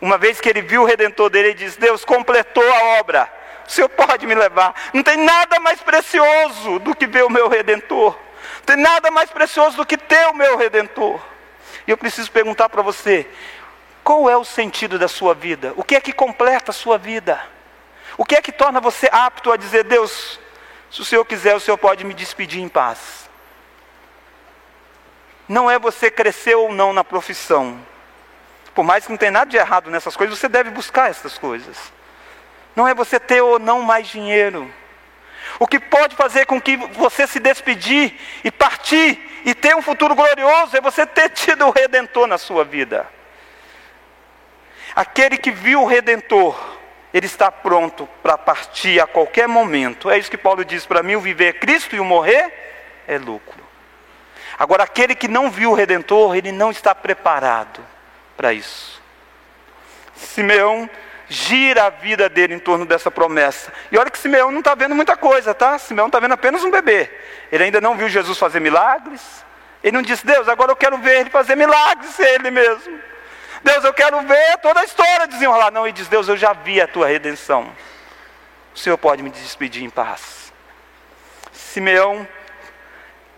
[0.00, 3.39] Uma vez que ele viu o redentor dele, ele diz: Deus completou a obra
[3.70, 4.74] o Senhor pode me levar.
[4.92, 8.18] Não tem nada mais precioso do que ver o meu redentor.
[8.56, 11.20] Não tem nada mais precioso do que ter o meu redentor.
[11.86, 13.30] E eu preciso perguntar para você:
[14.02, 15.72] qual é o sentido da sua vida?
[15.76, 17.40] O que é que completa a sua vida?
[18.18, 20.40] O que é que torna você apto a dizer, Deus,
[20.90, 23.30] se o Senhor quiser, o Senhor pode me despedir em paz?
[25.48, 27.80] Não é você crescer ou não na profissão.
[28.74, 31.99] Por mais que não tenha nada de errado nessas coisas, você deve buscar essas coisas.
[32.74, 34.72] Não é você ter ou não mais dinheiro.
[35.58, 40.14] O que pode fazer com que você se despedir e partir e ter um futuro
[40.14, 43.06] glorioso é você ter tido o redentor na sua vida.
[44.94, 46.58] Aquele que viu o redentor,
[47.12, 50.10] ele está pronto para partir a qualquer momento.
[50.10, 53.18] É isso que Paulo diz para mim: o viver é Cristo e o morrer é
[53.18, 53.60] lucro.
[54.58, 57.84] Agora, aquele que não viu o redentor, ele não está preparado
[58.36, 59.00] para isso.
[60.14, 60.88] Simeão
[61.30, 63.72] gira a vida dele em torno dessa promessa.
[63.92, 65.78] E olha que Simeão não está vendo muita coisa, tá?
[65.78, 67.08] Simeão está vendo apenas um bebê.
[67.52, 69.22] Ele ainda não viu Jesus fazer milagres.
[69.80, 72.98] Ele não disse, Deus, agora eu quero ver ele fazer milagres, ele mesmo.
[73.62, 75.70] Deus, eu quero ver toda a história desenrolar.
[75.70, 77.72] Não, ele diz, Deus, eu já vi a tua redenção.
[78.74, 80.52] O Senhor pode me despedir em paz.
[81.52, 82.26] Simeão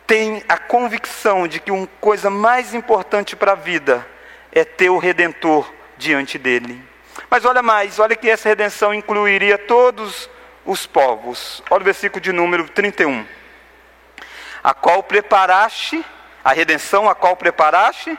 [0.07, 4.07] tem a convicção de que uma coisa mais importante para a vida
[4.51, 6.92] é ter o Redentor diante dele.
[7.33, 10.29] Mas olha mais, olha que essa redenção incluiria todos
[10.67, 11.63] os povos.
[11.71, 13.27] Olha o versículo de número 31.
[14.63, 16.05] A qual preparaste,
[16.45, 18.19] a redenção a qual preparaste,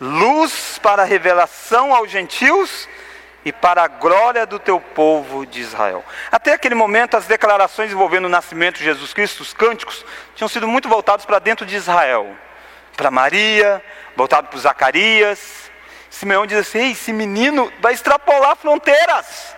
[0.00, 2.88] luz para a revelação aos gentios
[3.44, 6.04] e para a glória do teu povo de Israel.
[6.32, 10.04] Até aquele momento, as declarações envolvendo o nascimento de Jesus Cristo, os cânticos,
[10.34, 12.36] tinham sido muito voltados para dentro de Israel.
[12.96, 13.80] Para Maria,
[14.16, 15.67] voltado para Zacarias,
[16.18, 19.54] Simeão diz assim: esse menino vai extrapolar fronteiras.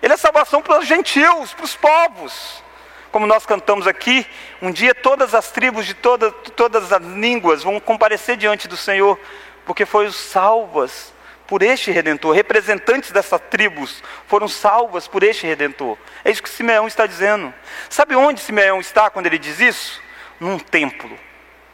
[0.00, 2.62] Ele é salvação para os gentios, para os povos.
[3.10, 4.24] Como nós cantamos aqui,
[4.62, 9.18] um dia todas as tribos de toda, todas as línguas vão comparecer diante do Senhor,
[9.64, 11.12] porque foram salvas
[11.44, 12.36] por este redentor.
[12.36, 15.98] Representantes dessas tribos foram salvas por este redentor.
[16.24, 17.52] É isso que Simeão está dizendo.
[17.90, 20.00] Sabe onde Simeão está quando ele diz isso?
[20.38, 21.18] Num templo.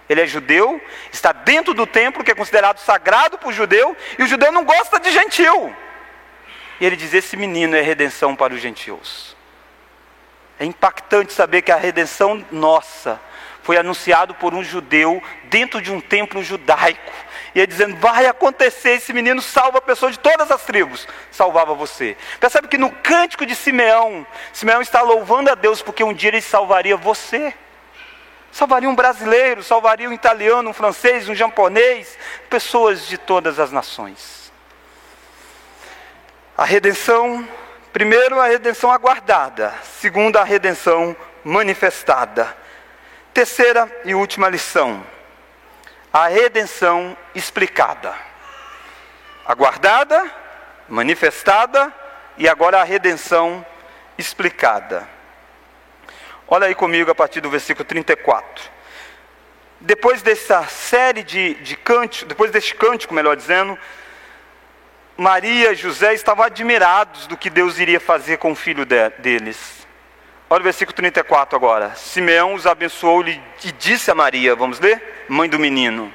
[0.08, 0.80] Ele é judeu,
[1.12, 4.64] está dentro do templo que é considerado sagrado para o judeu, e o judeu não
[4.64, 5.74] gosta de gentil.
[6.80, 9.36] E ele diz: Esse menino é redenção para os gentios.
[10.58, 13.20] É impactante saber que a redenção nossa
[13.62, 17.12] foi anunciado por um judeu dentro de um templo judaico.
[17.54, 21.74] E ele dizendo: vai acontecer, esse menino salva a pessoa de todas as tribos, salvava
[21.74, 22.16] você.
[22.40, 26.40] Percebe que no cântico de Simeão, Simeão está louvando a Deus porque um dia ele
[26.40, 27.54] salvaria você.
[28.52, 32.18] Salvaria um brasileiro, salvaria um italiano, um francês, um japonês,
[32.50, 34.52] pessoas de todas as nações.
[36.54, 37.48] A redenção,
[37.94, 42.54] primeiro, a redenção aguardada, segundo, a redenção manifestada.
[43.32, 45.02] Terceira e última lição:
[46.12, 48.14] a redenção explicada.
[49.46, 50.30] Aguardada,
[50.90, 51.90] manifestada
[52.36, 53.64] e agora a redenção
[54.18, 55.08] explicada.
[56.54, 58.70] Olha aí comigo a partir do versículo 34.
[59.80, 63.78] Depois dessa série de, de cânticos, depois deste cântico, melhor dizendo,
[65.16, 69.86] Maria e José estavam admirados do que Deus iria fazer com o filho de, deles.
[70.50, 71.94] Olha o versículo 34 agora.
[71.94, 73.40] Simeão os abençoou e
[73.78, 75.24] disse a Maria, vamos ler?
[75.30, 76.12] Mãe do menino: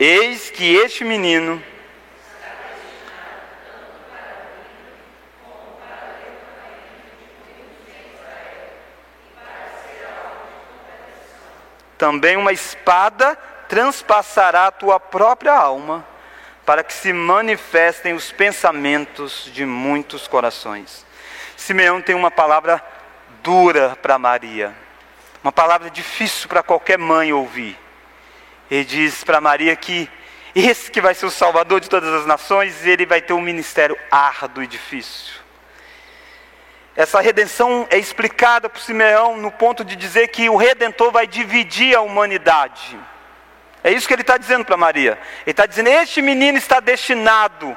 [0.00, 1.62] Eis que este menino
[12.04, 13.34] Também uma espada
[13.66, 16.06] transpassará a tua própria alma,
[16.66, 21.06] para que se manifestem os pensamentos de muitos corações.
[21.56, 22.84] Simeão tem uma palavra
[23.42, 24.74] dura para Maria,
[25.42, 27.74] uma palavra difícil para qualquer mãe ouvir.
[28.70, 30.06] Ele diz para Maria que
[30.54, 33.96] esse que vai ser o Salvador de todas as nações, ele vai ter um ministério
[34.10, 35.43] árduo e difícil.
[36.96, 41.96] Essa redenção é explicada por Simeão no ponto de dizer que o Redentor vai dividir
[41.96, 42.98] a humanidade.
[43.82, 45.18] É isso que ele está dizendo para Maria.
[45.42, 47.76] Ele está dizendo: este menino está destinado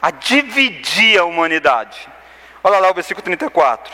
[0.00, 2.08] a dividir a humanidade.
[2.62, 3.92] Olha lá o versículo 34.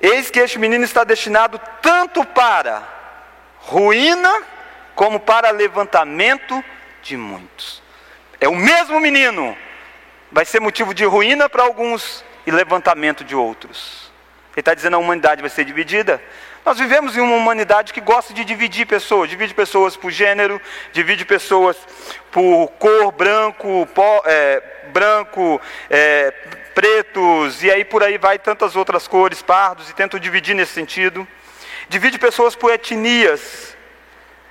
[0.00, 2.82] Eis que este menino está destinado tanto para
[3.58, 4.42] ruína,
[4.94, 6.64] como para levantamento
[7.02, 7.82] de muitos.
[8.40, 9.56] É o mesmo menino,
[10.32, 14.10] vai ser motivo de ruína para alguns e levantamento de outros.
[14.52, 16.22] Ele está dizendo a humanidade vai ser dividida.
[16.64, 20.60] Nós vivemos em uma humanidade que gosta de dividir pessoas, divide pessoas por gênero,
[20.92, 21.76] divide pessoas
[22.30, 23.88] por cor, branco,
[24.24, 26.30] é, branco, é,
[26.74, 31.26] pretos, e aí por aí vai tantas outras cores, pardos, e tentam dividir nesse sentido.
[31.88, 33.76] Divide pessoas por etnias,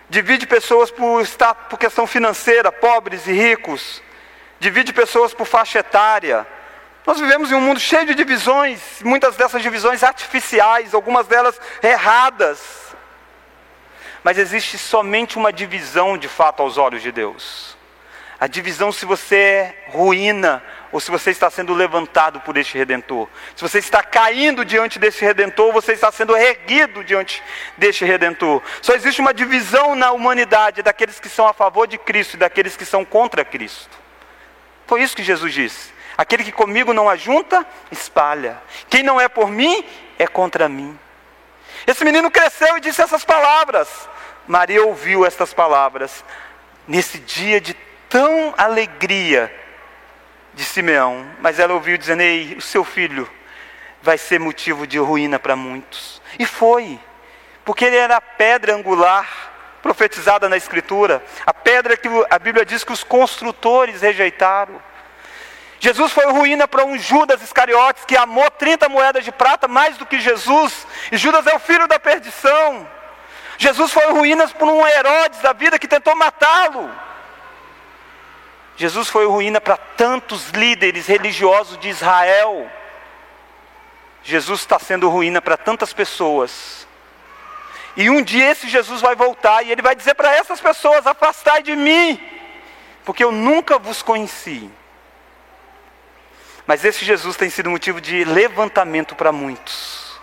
[0.10, 1.24] divide pessoas por,
[1.70, 4.04] por questão financeira, pobres e ricos,
[4.60, 6.46] divide pessoas por faixa etária,
[7.06, 12.60] nós vivemos em um mundo cheio de divisões, muitas dessas divisões artificiais, algumas delas erradas.
[14.24, 17.76] Mas existe somente uma divisão de fato aos olhos de Deus.
[18.40, 23.28] A divisão se você é ruína ou se você está sendo levantado por este redentor.
[23.56, 27.42] Se você está caindo diante deste redentor, você está sendo erguido diante
[27.78, 28.62] deste redentor.
[28.82, 32.76] Só existe uma divisão na humanidade daqueles que são a favor de Cristo e daqueles
[32.76, 33.96] que são contra Cristo.
[34.86, 36.01] Foi isso que Jesus disse.
[36.18, 38.62] Aquele que comigo não ajunta, espalha.
[38.90, 39.84] Quem não é por mim,
[40.20, 40.98] é contra mim.
[41.88, 43.88] Esse menino cresceu e disse essas palavras.
[44.48, 46.24] Maria ouviu estas palavras
[46.88, 47.74] nesse dia de
[48.10, 49.54] tão alegria
[50.54, 53.30] de Simeão, mas ela ouviu dizendo: Ei, o seu filho
[54.02, 56.22] vai ser motivo de ruína para muitos.
[56.38, 57.00] E foi,
[57.64, 62.84] porque ele era a pedra angular profetizada na Escritura, a pedra que a Bíblia diz
[62.84, 64.82] que os construtores rejeitaram.
[65.82, 70.06] Jesus foi ruína para um Judas Iscariotes que amou 30 moedas de prata mais do
[70.06, 72.88] que Jesus, e Judas é o filho da perdição.
[73.58, 76.88] Jesus foi ruína por um Herodes da vida que tentou matá-lo.
[78.78, 82.70] Jesus foi ruína para tantos líderes religiosos de Israel.
[84.22, 86.88] Jesus está sendo ruína para tantas pessoas.
[87.98, 91.64] E um dia esse Jesus vai voltar e ele vai dizer para essas pessoas: Afastai
[91.64, 92.22] de mim,
[93.04, 94.70] porque eu nunca vos conheci.
[96.72, 100.18] Mas esse Jesus tem sido motivo de levantamento para muitos.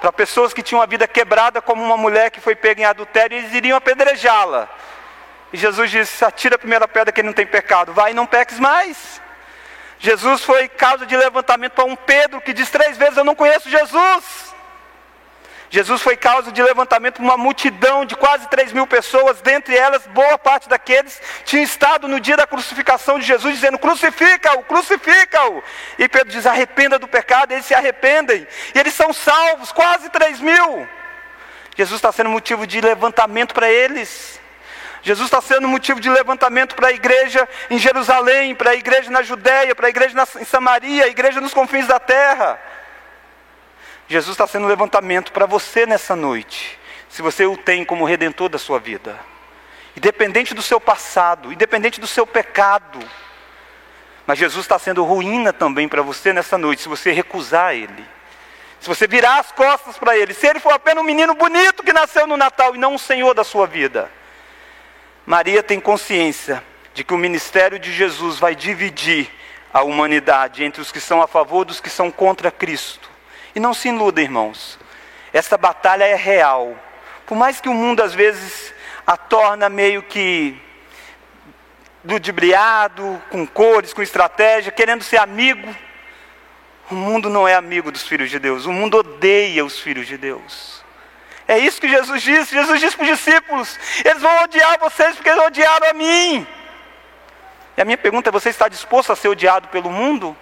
[0.00, 3.38] Para pessoas que tinham a vida quebrada, como uma mulher que foi pega em adultério,
[3.38, 4.68] eles iriam apedrejá-la.
[5.52, 8.58] E Jesus disse: Atira a primeira pedra que não tem pecado, vai e não peques
[8.58, 9.22] mais.
[10.00, 13.70] Jesus foi causa de levantamento para um Pedro que diz três vezes: Eu não conheço
[13.70, 14.24] Jesus.
[15.70, 20.06] Jesus foi causa de levantamento para uma multidão de quase 3 mil pessoas, dentre elas,
[20.06, 25.62] boa parte daqueles tinham estado no dia da crucificação de Jesus, dizendo: crucifica-o, crucifica-o.
[25.98, 30.40] E Pedro diz: arrependa do pecado, eles se arrependem, e eles são salvos, quase 3
[30.40, 30.88] mil.
[31.76, 34.40] Jesus está sendo motivo de levantamento para eles.
[35.02, 39.22] Jesus está sendo motivo de levantamento para a igreja em Jerusalém, para a igreja na
[39.22, 42.58] Judéia, para a igreja em Samaria, a igreja nos confins da terra.
[44.08, 46.78] Jesus está sendo levantamento para você nessa noite,
[47.10, 49.20] se você o tem como redentor da sua vida.
[49.94, 52.98] Independente do seu passado, independente do seu pecado.
[54.26, 58.04] Mas Jesus está sendo ruína também para você nessa noite, se você recusar Ele.
[58.80, 60.32] Se você virar as costas para Ele.
[60.32, 63.34] Se Ele for apenas um menino bonito que nasceu no Natal e não um Senhor
[63.34, 64.10] da sua vida.
[65.26, 69.30] Maria tem consciência de que o ministério de Jesus vai dividir
[69.72, 73.17] a humanidade entre os que são a favor dos que são contra Cristo.
[73.54, 74.78] E não se iluda, irmãos.
[75.32, 76.76] Essa batalha é real.
[77.26, 78.74] Por mais que o mundo às vezes
[79.06, 80.60] a torna meio que
[82.04, 85.74] ludibriado, com cores, com estratégia, querendo ser amigo.
[86.90, 90.16] O mundo não é amigo dos filhos de Deus, o mundo odeia os filhos de
[90.16, 90.82] Deus.
[91.46, 92.54] É isso que Jesus disse.
[92.54, 96.46] Jesus disse para os discípulos: eles vão odiar vocês porque eles odiaram a mim.
[97.76, 100.36] E a minha pergunta é: você está disposto a ser odiado pelo mundo?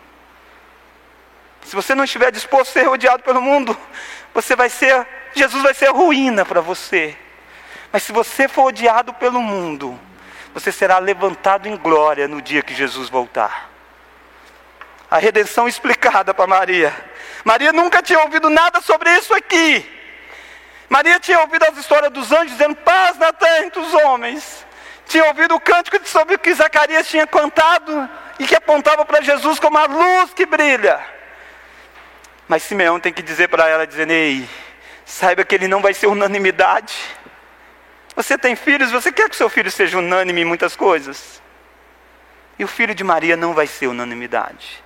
[1.67, 3.77] Se você não estiver disposto a ser odiado pelo mundo,
[4.33, 5.05] você vai ser,
[5.35, 7.17] Jesus vai ser ruína para você.
[7.93, 9.99] Mas se você for odiado pelo mundo,
[10.55, 13.69] você será levantado em glória no dia que Jesus voltar.
[15.11, 16.95] A redenção explicada para Maria.
[17.45, 19.85] Maria nunca tinha ouvido nada sobre isso aqui.
[20.89, 24.65] Maria tinha ouvido as histórias dos anjos dizendo paz na terra entre os homens.
[25.07, 28.09] Tinha ouvido o cântico sobre o que Zacarias tinha cantado
[28.39, 31.16] e que apontava para Jesus como a luz que brilha.
[32.49, 34.49] Mas Simeão tem que dizer para ela, dizendo, ei,
[35.05, 36.97] saiba que ele não vai ser unanimidade.
[38.15, 41.43] Você tem filhos, você quer que seu filho seja unânime em muitas coisas?
[42.59, 44.83] E o filho de Maria não vai ser unanimidade,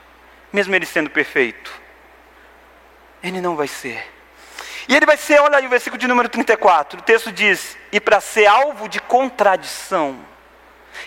[0.52, 1.72] mesmo ele sendo perfeito.
[3.22, 4.04] Ele não vai ser.
[4.88, 8.00] E ele vai ser, olha aí o versículo de número 34, o texto diz: e
[8.00, 10.18] para ser alvo de contradição.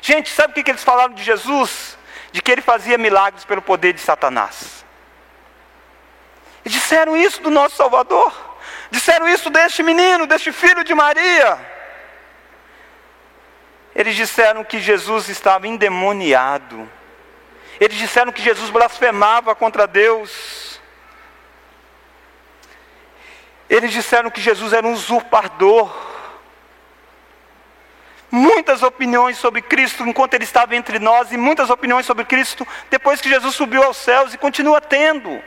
[0.01, 1.97] Gente, sabe o que, que eles falaram de Jesus?
[2.31, 4.82] De que ele fazia milagres pelo poder de Satanás.
[6.65, 8.33] E disseram isso do nosso Salvador.
[8.89, 11.59] Disseram isso deste menino, deste filho de Maria.
[13.95, 16.89] Eles disseram que Jesus estava endemoniado.
[17.79, 20.79] Eles disseram que Jesus blasfemava contra Deus.
[23.69, 25.91] Eles disseram que Jesus era um usurpador.
[28.31, 33.21] Muitas opiniões sobre Cristo enquanto ele estava entre nós, e muitas opiniões sobre Cristo depois
[33.21, 35.41] que Jesus subiu aos céus e continua tendo.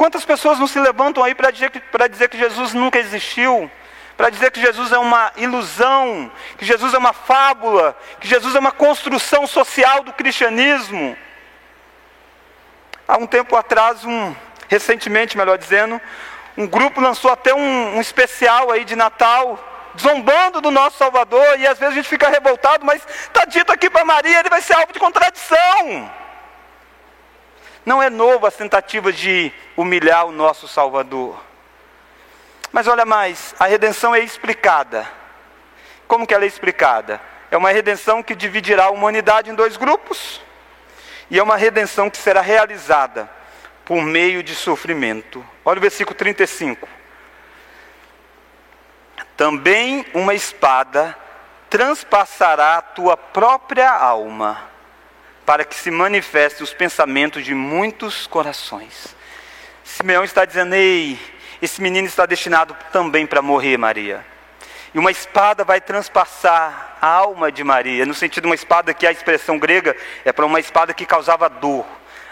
[0.00, 1.70] Quantas pessoas não se levantam aí para dizer,
[2.10, 3.70] dizer que Jesus nunca existiu?
[4.16, 8.58] para dizer que Jesus é uma ilusão, que Jesus é uma fábula, que Jesus é
[8.58, 11.16] uma construção social do cristianismo.
[13.08, 14.34] Há um tempo atrás, um,
[14.68, 16.00] recentemente, melhor dizendo,
[16.56, 19.58] um grupo lançou até um, um especial aí de Natal,
[19.98, 23.88] zombando do nosso Salvador, e às vezes a gente fica revoltado, mas está dito aqui
[23.90, 26.19] para Maria, ele vai ser alvo de contradição.
[27.84, 31.42] Não é novo as tentativas de humilhar o nosso Salvador.
[32.72, 35.08] Mas olha mais, a redenção é explicada.
[36.06, 37.20] Como que ela é explicada?
[37.50, 40.40] É uma redenção que dividirá a humanidade em dois grupos.
[41.30, 43.30] E é uma redenção que será realizada
[43.84, 45.44] por meio de sofrimento.
[45.64, 46.88] Olha o versículo 35.
[49.36, 51.16] Também uma espada
[51.68, 54.60] transpassará a tua própria alma,
[55.50, 59.16] para que se manifeste os pensamentos de muitos corações.
[59.82, 61.18] Simeão está dizendo: Ei,
[61.60, 64.24] esse menino está destinado também para morrer, Maria.
[64.94, 69.04] E uma espada vai transpassar a alma de Maria, no sentido de uma espada que
[69.04, 71.84] a expressão grega é para uma espada que causava dor.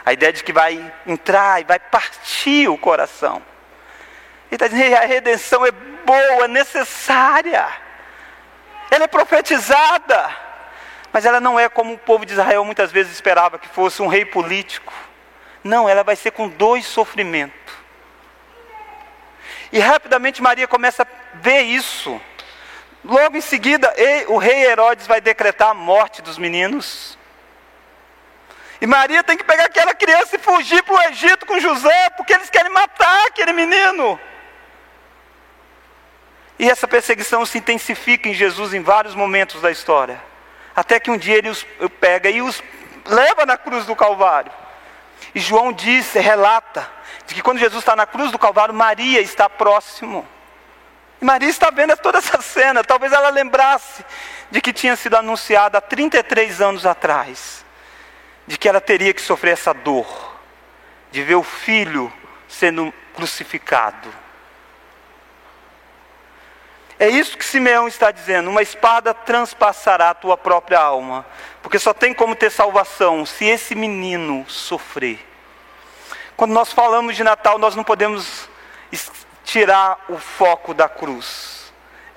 [0.07, 3.43] A ideia de que vai entrar e vai partir o coração.
[4.47, 7.67] Ele está dizendo, a redenção é boa, é necessária.
[8.93, 10.48] Ela é profetizada.
[11.19, 14.07] Mas ela não é como o povo de Israel muitas vezes esperava que fosse um
[14.07, 14.93] rei político.
[15.65, 17.75] Não, ela vai ser com dois sofrimentos.
[19.73, 21.07] E rapidamente Maria começa a
[21.41, 22.21] ver isso.
[23.05, 23.93] Logo em seguida,
[24.29, 27.19] o rei Herodes vai decretar a morte dos meninos.
[28.81, 32.33] E Maria tem que pegar aquela criança e fugir para o Egito com José, porque
[32.33, 34.21] eles querem matar aquele menino.
[36.61, 40.28] E essa perseguição se intensifica em Jesus em vários momentos da história.
[40.79, 41.67] Até que um dia ele os
[41.99, 42.63] pega e os
[43.05, 44.53] leva na cruz do Calvário.
[45.35, 46.89] E João diz, relata,
[47.27, 50.25] de que quando Jesus está na cruz do Calvário, Maria está próximo.
[51.21, 52.85] E Maria está vendo toda essa cena.
[52.85, 54.05] Talvez ela lembrasse
[54.53, 57.65] de que tinha sido anunciada há 33 anos atrás,
[58.47, 60.39] de que ela teria que sofrer essa dor,
[61.11, 62.13] de ver o filho
[62.47, 64.15] sendo crucificado.
[66.99, 71.25] É isso que Simeão está dizendo: uma espada transpassará a tua própria alma,
[71.63, 75.25] porque só tem como ter salvação se esse menino sofrer.
[76.37, 78.49] Quando nós falamos de Natal, nós não podemos
[79.45, 81.73] tirar o foco da cruz.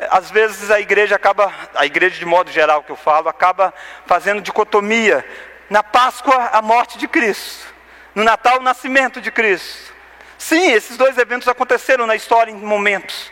[0.09, 3.73] Às vezes a igreja acaba, a igreja de modo geral que eu falo, acaba
[4.07, 5.25] fazendo dicotomia.
[5.69, 7.65] Na Páscoa, a morte de Cristo.
[8.13, 9.93] No Natal, o nascimento de Cristo.
[10.37, 13.31] Sim, esses dois eventos aconteceram na história em momentos.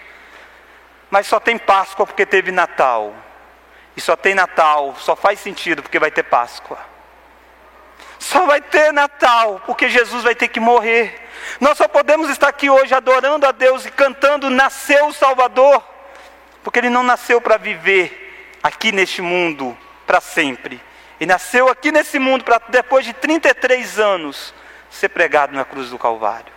[1.10, 3.14] Mas só tem Páscoa porque teve Natal.
[3.96, 6.78] E só tem Natal, só faz sentido porque vai ter Páscoa.
[8.18, 11.28] Só vai ter Natal porque Jesus vai ter que morrer.
[11.60, 15.84] Nós só podemos estar aqui hoje adorando a Deus e cantando Nasceu o Salvador,
[16.64, 20.82] porque Ele não nasceu para viver aqui neste mundo para sempre.
[21.20, 24.54] E nasceu aqui nesse mundo para depois de 33 anos
[24.90, 26.52] ser pregado na cruz do Calvário.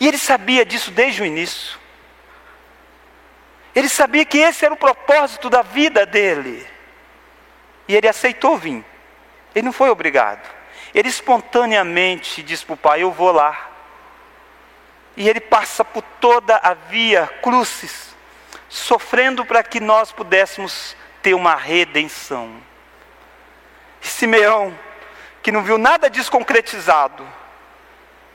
[0.00, 1.78] E ele sabia disso desde o início.
[3.74, 6.66] Ele sabia que esse era o propósito da vida dele.
[7.88, 8.84] E ele aceitou vir.
[9.54, 10.48] Ele não foi obrigado.
[10.94, 13.70] Ele espontaneamente disse para o pai: Eu vou lá.
[15.16, 18.14] E ele passa por toda a via crucis,
[18.68, 22.60] sofrendo para que nós pudéssemos ter uma redenção.
[24.02, 24.76] E Simeão,
[25.42, 27.26] que não viu nada disso concretizado,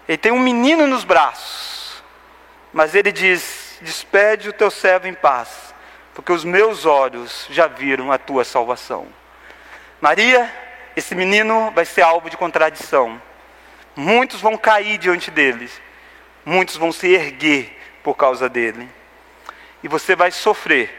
[0.08, 2.02] ele tem um menino nos braços,
[2.74, 5.74] mas ele diz: despede o teu servo em paz,
[6.14, 9.08] porque os meus olhos já viram a tua salvação.
[10.02, 10.52] Maria,
[10.96, 13.22] esse menino vai ser alvo de contradição.
[13.96, 15.70] Muitos vão cair diante dele,
[16.46, 18.90] muitos vão se erguer por causa dele.
[19.84, 20.94] E você vai sofrer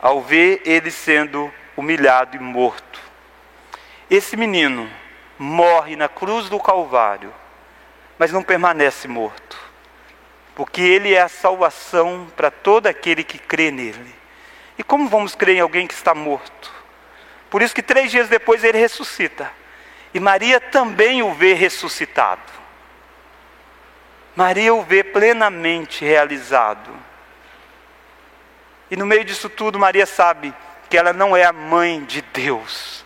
[0.00, 3.00] ao ver ele sendo humilhado e morto.
[4.10, 4.90] Esse menino
[5.38, 7.32] morre na cruz do Calvário,
[8.18, 9.67] mas não permanece morto
[10.58, 14.12] porque Ele é a salvação para todo aquele que crê nele.
[14.76, 16.72] E como vamos crer em alguém que está morto?
[17.48, 19.52] Por isso que três dias depois ele ressuscita.
[20.12, 22.42] E Maria também o vê ressuscitado.
[24.34, 26.90] Maria o vê plenamente realizado.
[28.90, 30.52] E no meio disso tudo, Maria sabe
[30.90, 33.04] que ela não é a mãe de Deus.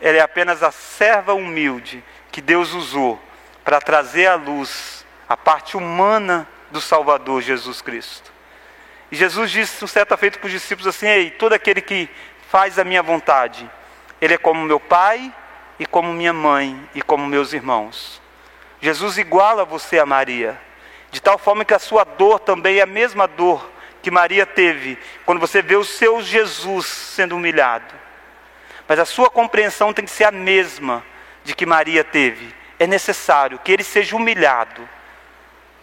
[0.00, 3.20] Ela é apenas a serva humilde que Deus usou
[3.64, 8.32] para trazer à luz a parte humana do Salvador Jesus Cristo.
[9.10, 12.08] E Jesus disse, um certa feita para os discípulos assim: Ei, todo aquele que
[12.48, 13.68] faz a minha vontade,
[14.20, 15.32] ele é como meu pai,
[15.78, 18.20] e como minha mãe, e como meus irmãos.
[18.80, 20.60] Jesus iguala você a Maria,
[21.10, 23.70] de tal forma que a sua dor também é a mesma dor
[24.02, 27.94] que Maria teve quando você vê o seu Jesus sendo humilhado.
[28.86, 31.04] Mas a sua compreensão tem que ser a mesma
[31.44, 32.54] de que Maria teve.
[32.78, 34.88] É necessário que ele seja humilhado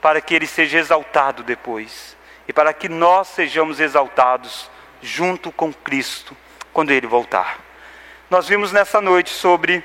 [0.06, 2.16] para que ele seja exaltado depois
[2.48, 4.70] e para que nós sejamos exaltados
[5.02, 6.38] junto com Cristo
[6.72, 7.58] quando ele voltar.
[8.30, 9.84] Nós vimos nessa noite sobre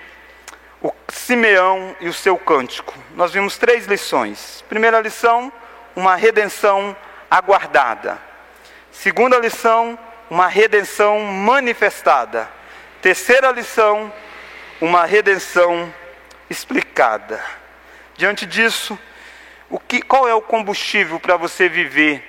[0.82, 2.92] o Simeão e o seu cântico.
[3.14, 4.62] Nós vimos três lições.
[4.68, 5.50] Primeira lição,
[5.96, 6.94] uma redenção
[7.30, 8.18] aguardada.
[8.92, 9.98] Segunda lição,
[10.28, 12.46] uma redenção manifestada.
[13.00, 14.12] Terceira lição,
[14.82, 15.90] uma redenção
[16.50, 17.42] explicada.
[18.18, 18.98] Diante disso,
[19.70, 22.22] o que, qual é o combustível para você viver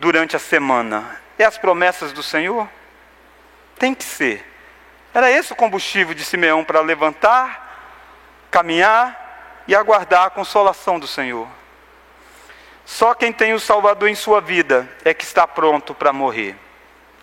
[0.00, 1.20] durante a semana?
[1.38, 2.68] É as promessas do Senhor?
[3.78, 4.44] Tem que ser.
[5.14, 11.46] Era esse o combustível de Simeão para levantar, caminhar e aguardar a consolação do Senhor.
[12.84, 16.56] Só quem tem o Salvador em sua vida é que está pronto para morrer.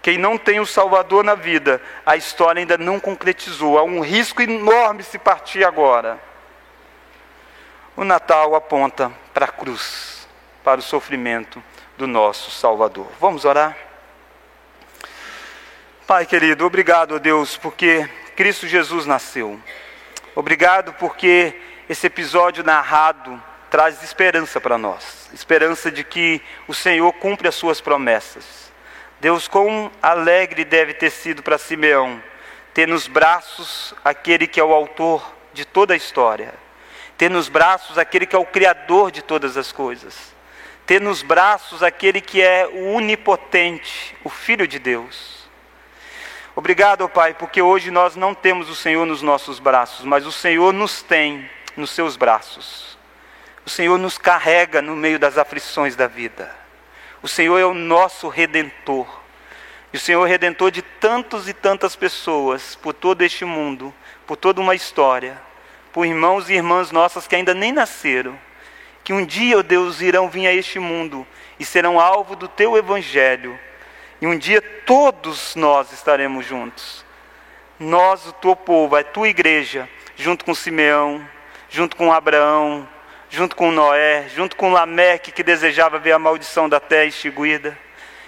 [0.02, 3.78] Quem não tem o Salvador na vida, a história ainda não concretizou.
[3.78, 6.29] Há um risco enorme se partir agora.
[8.00, 10.26] O Natal aponta para a cruz,
[10.64, 11.62] para o sofrimento
[11.98, 13.12] do nosso Salvador.
[13.20, 13.76] Vamos orar?
[16.08, 19.60] Pai querido, obrigado, Deus, porque Cristo Jesus nasceu.
[20.34, 21.54] Obrigado porque
[21.90, 23.38] esse episódio narrado
[23.70, 28.72] traz esperança para nós esperança de que o Senhor cumpre as suas promessas.
[29.20, 32.24] Deus, quão alegre deve ter sido para Simeão
[32.74, 36.69] ter nos braços aquele que é o autor de toda a história
[37.20, 40.34] ter nos braços aquele que é o Criador de todas as coisas,
[40.86, 45.46] ter nos braços aquele que é o onipotente, o Filho de Deus.
[46.56, 50.72] Obrigado, Pai, porque hoje nós não temos o Senhor nos nossos braços, mas o Senhor
[50.72, 52.98] nos tem nos seus braços.
[53.66, 56.50] O Senhor nos carrega no meio das aflições da vida.
[57.22, 59.08] O Senhor é o nosso redentor.
[59.92, 63.94] E o Senhor é redentor de tantos e tantas pessoas por todo este mundo,
[64.26, 65.49] por toda uma história
[65.92, 68.38] por irmãos e irmãs nossas que ainda nem nasceram,
[69.04, 71.26] que um dia, ó Deus, irão vir a este mundo
[71.60, 73.60] e serão alvo do teu evangelho
[74.22, 77.06] E um dia todos nós estaremos juntos.
[77.80, 81.26] Nós, o teu povo, a tua igreja, junto com Simeão,
[81.70, 82.88] junto com Abraão,
[83.30, 87.78] junto com Noé, junto com Lameque, que desejava ver a maldição da terra extinguida.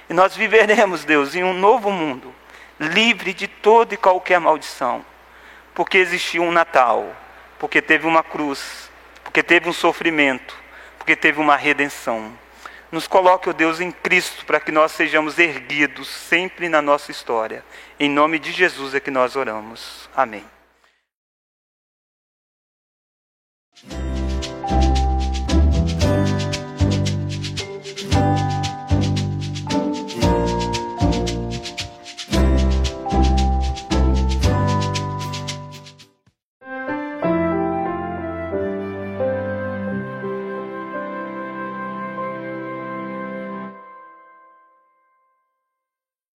[0.09, 2.33] E nós viveremos, Deus, em um novo mundo,
[2.79, 5.05] livre de toda e qualquer maldição,
[5.73, 7.15] porque existiu um Natal,
[7.61, 8.89] porque teve uma cruz,
[9.23, 10.57] porque teve um sofrimento,
[10.97, 12.35] porque teve uma redenção.
[12.91, 17.63] Nos coloque, ó Deus, em Cristo, para que nós sejamos erguidos sempre na nossa história.
[17.99, 20.09] Em nome de Jesus é que nós oramos.
[20.15, 20.43] Amém.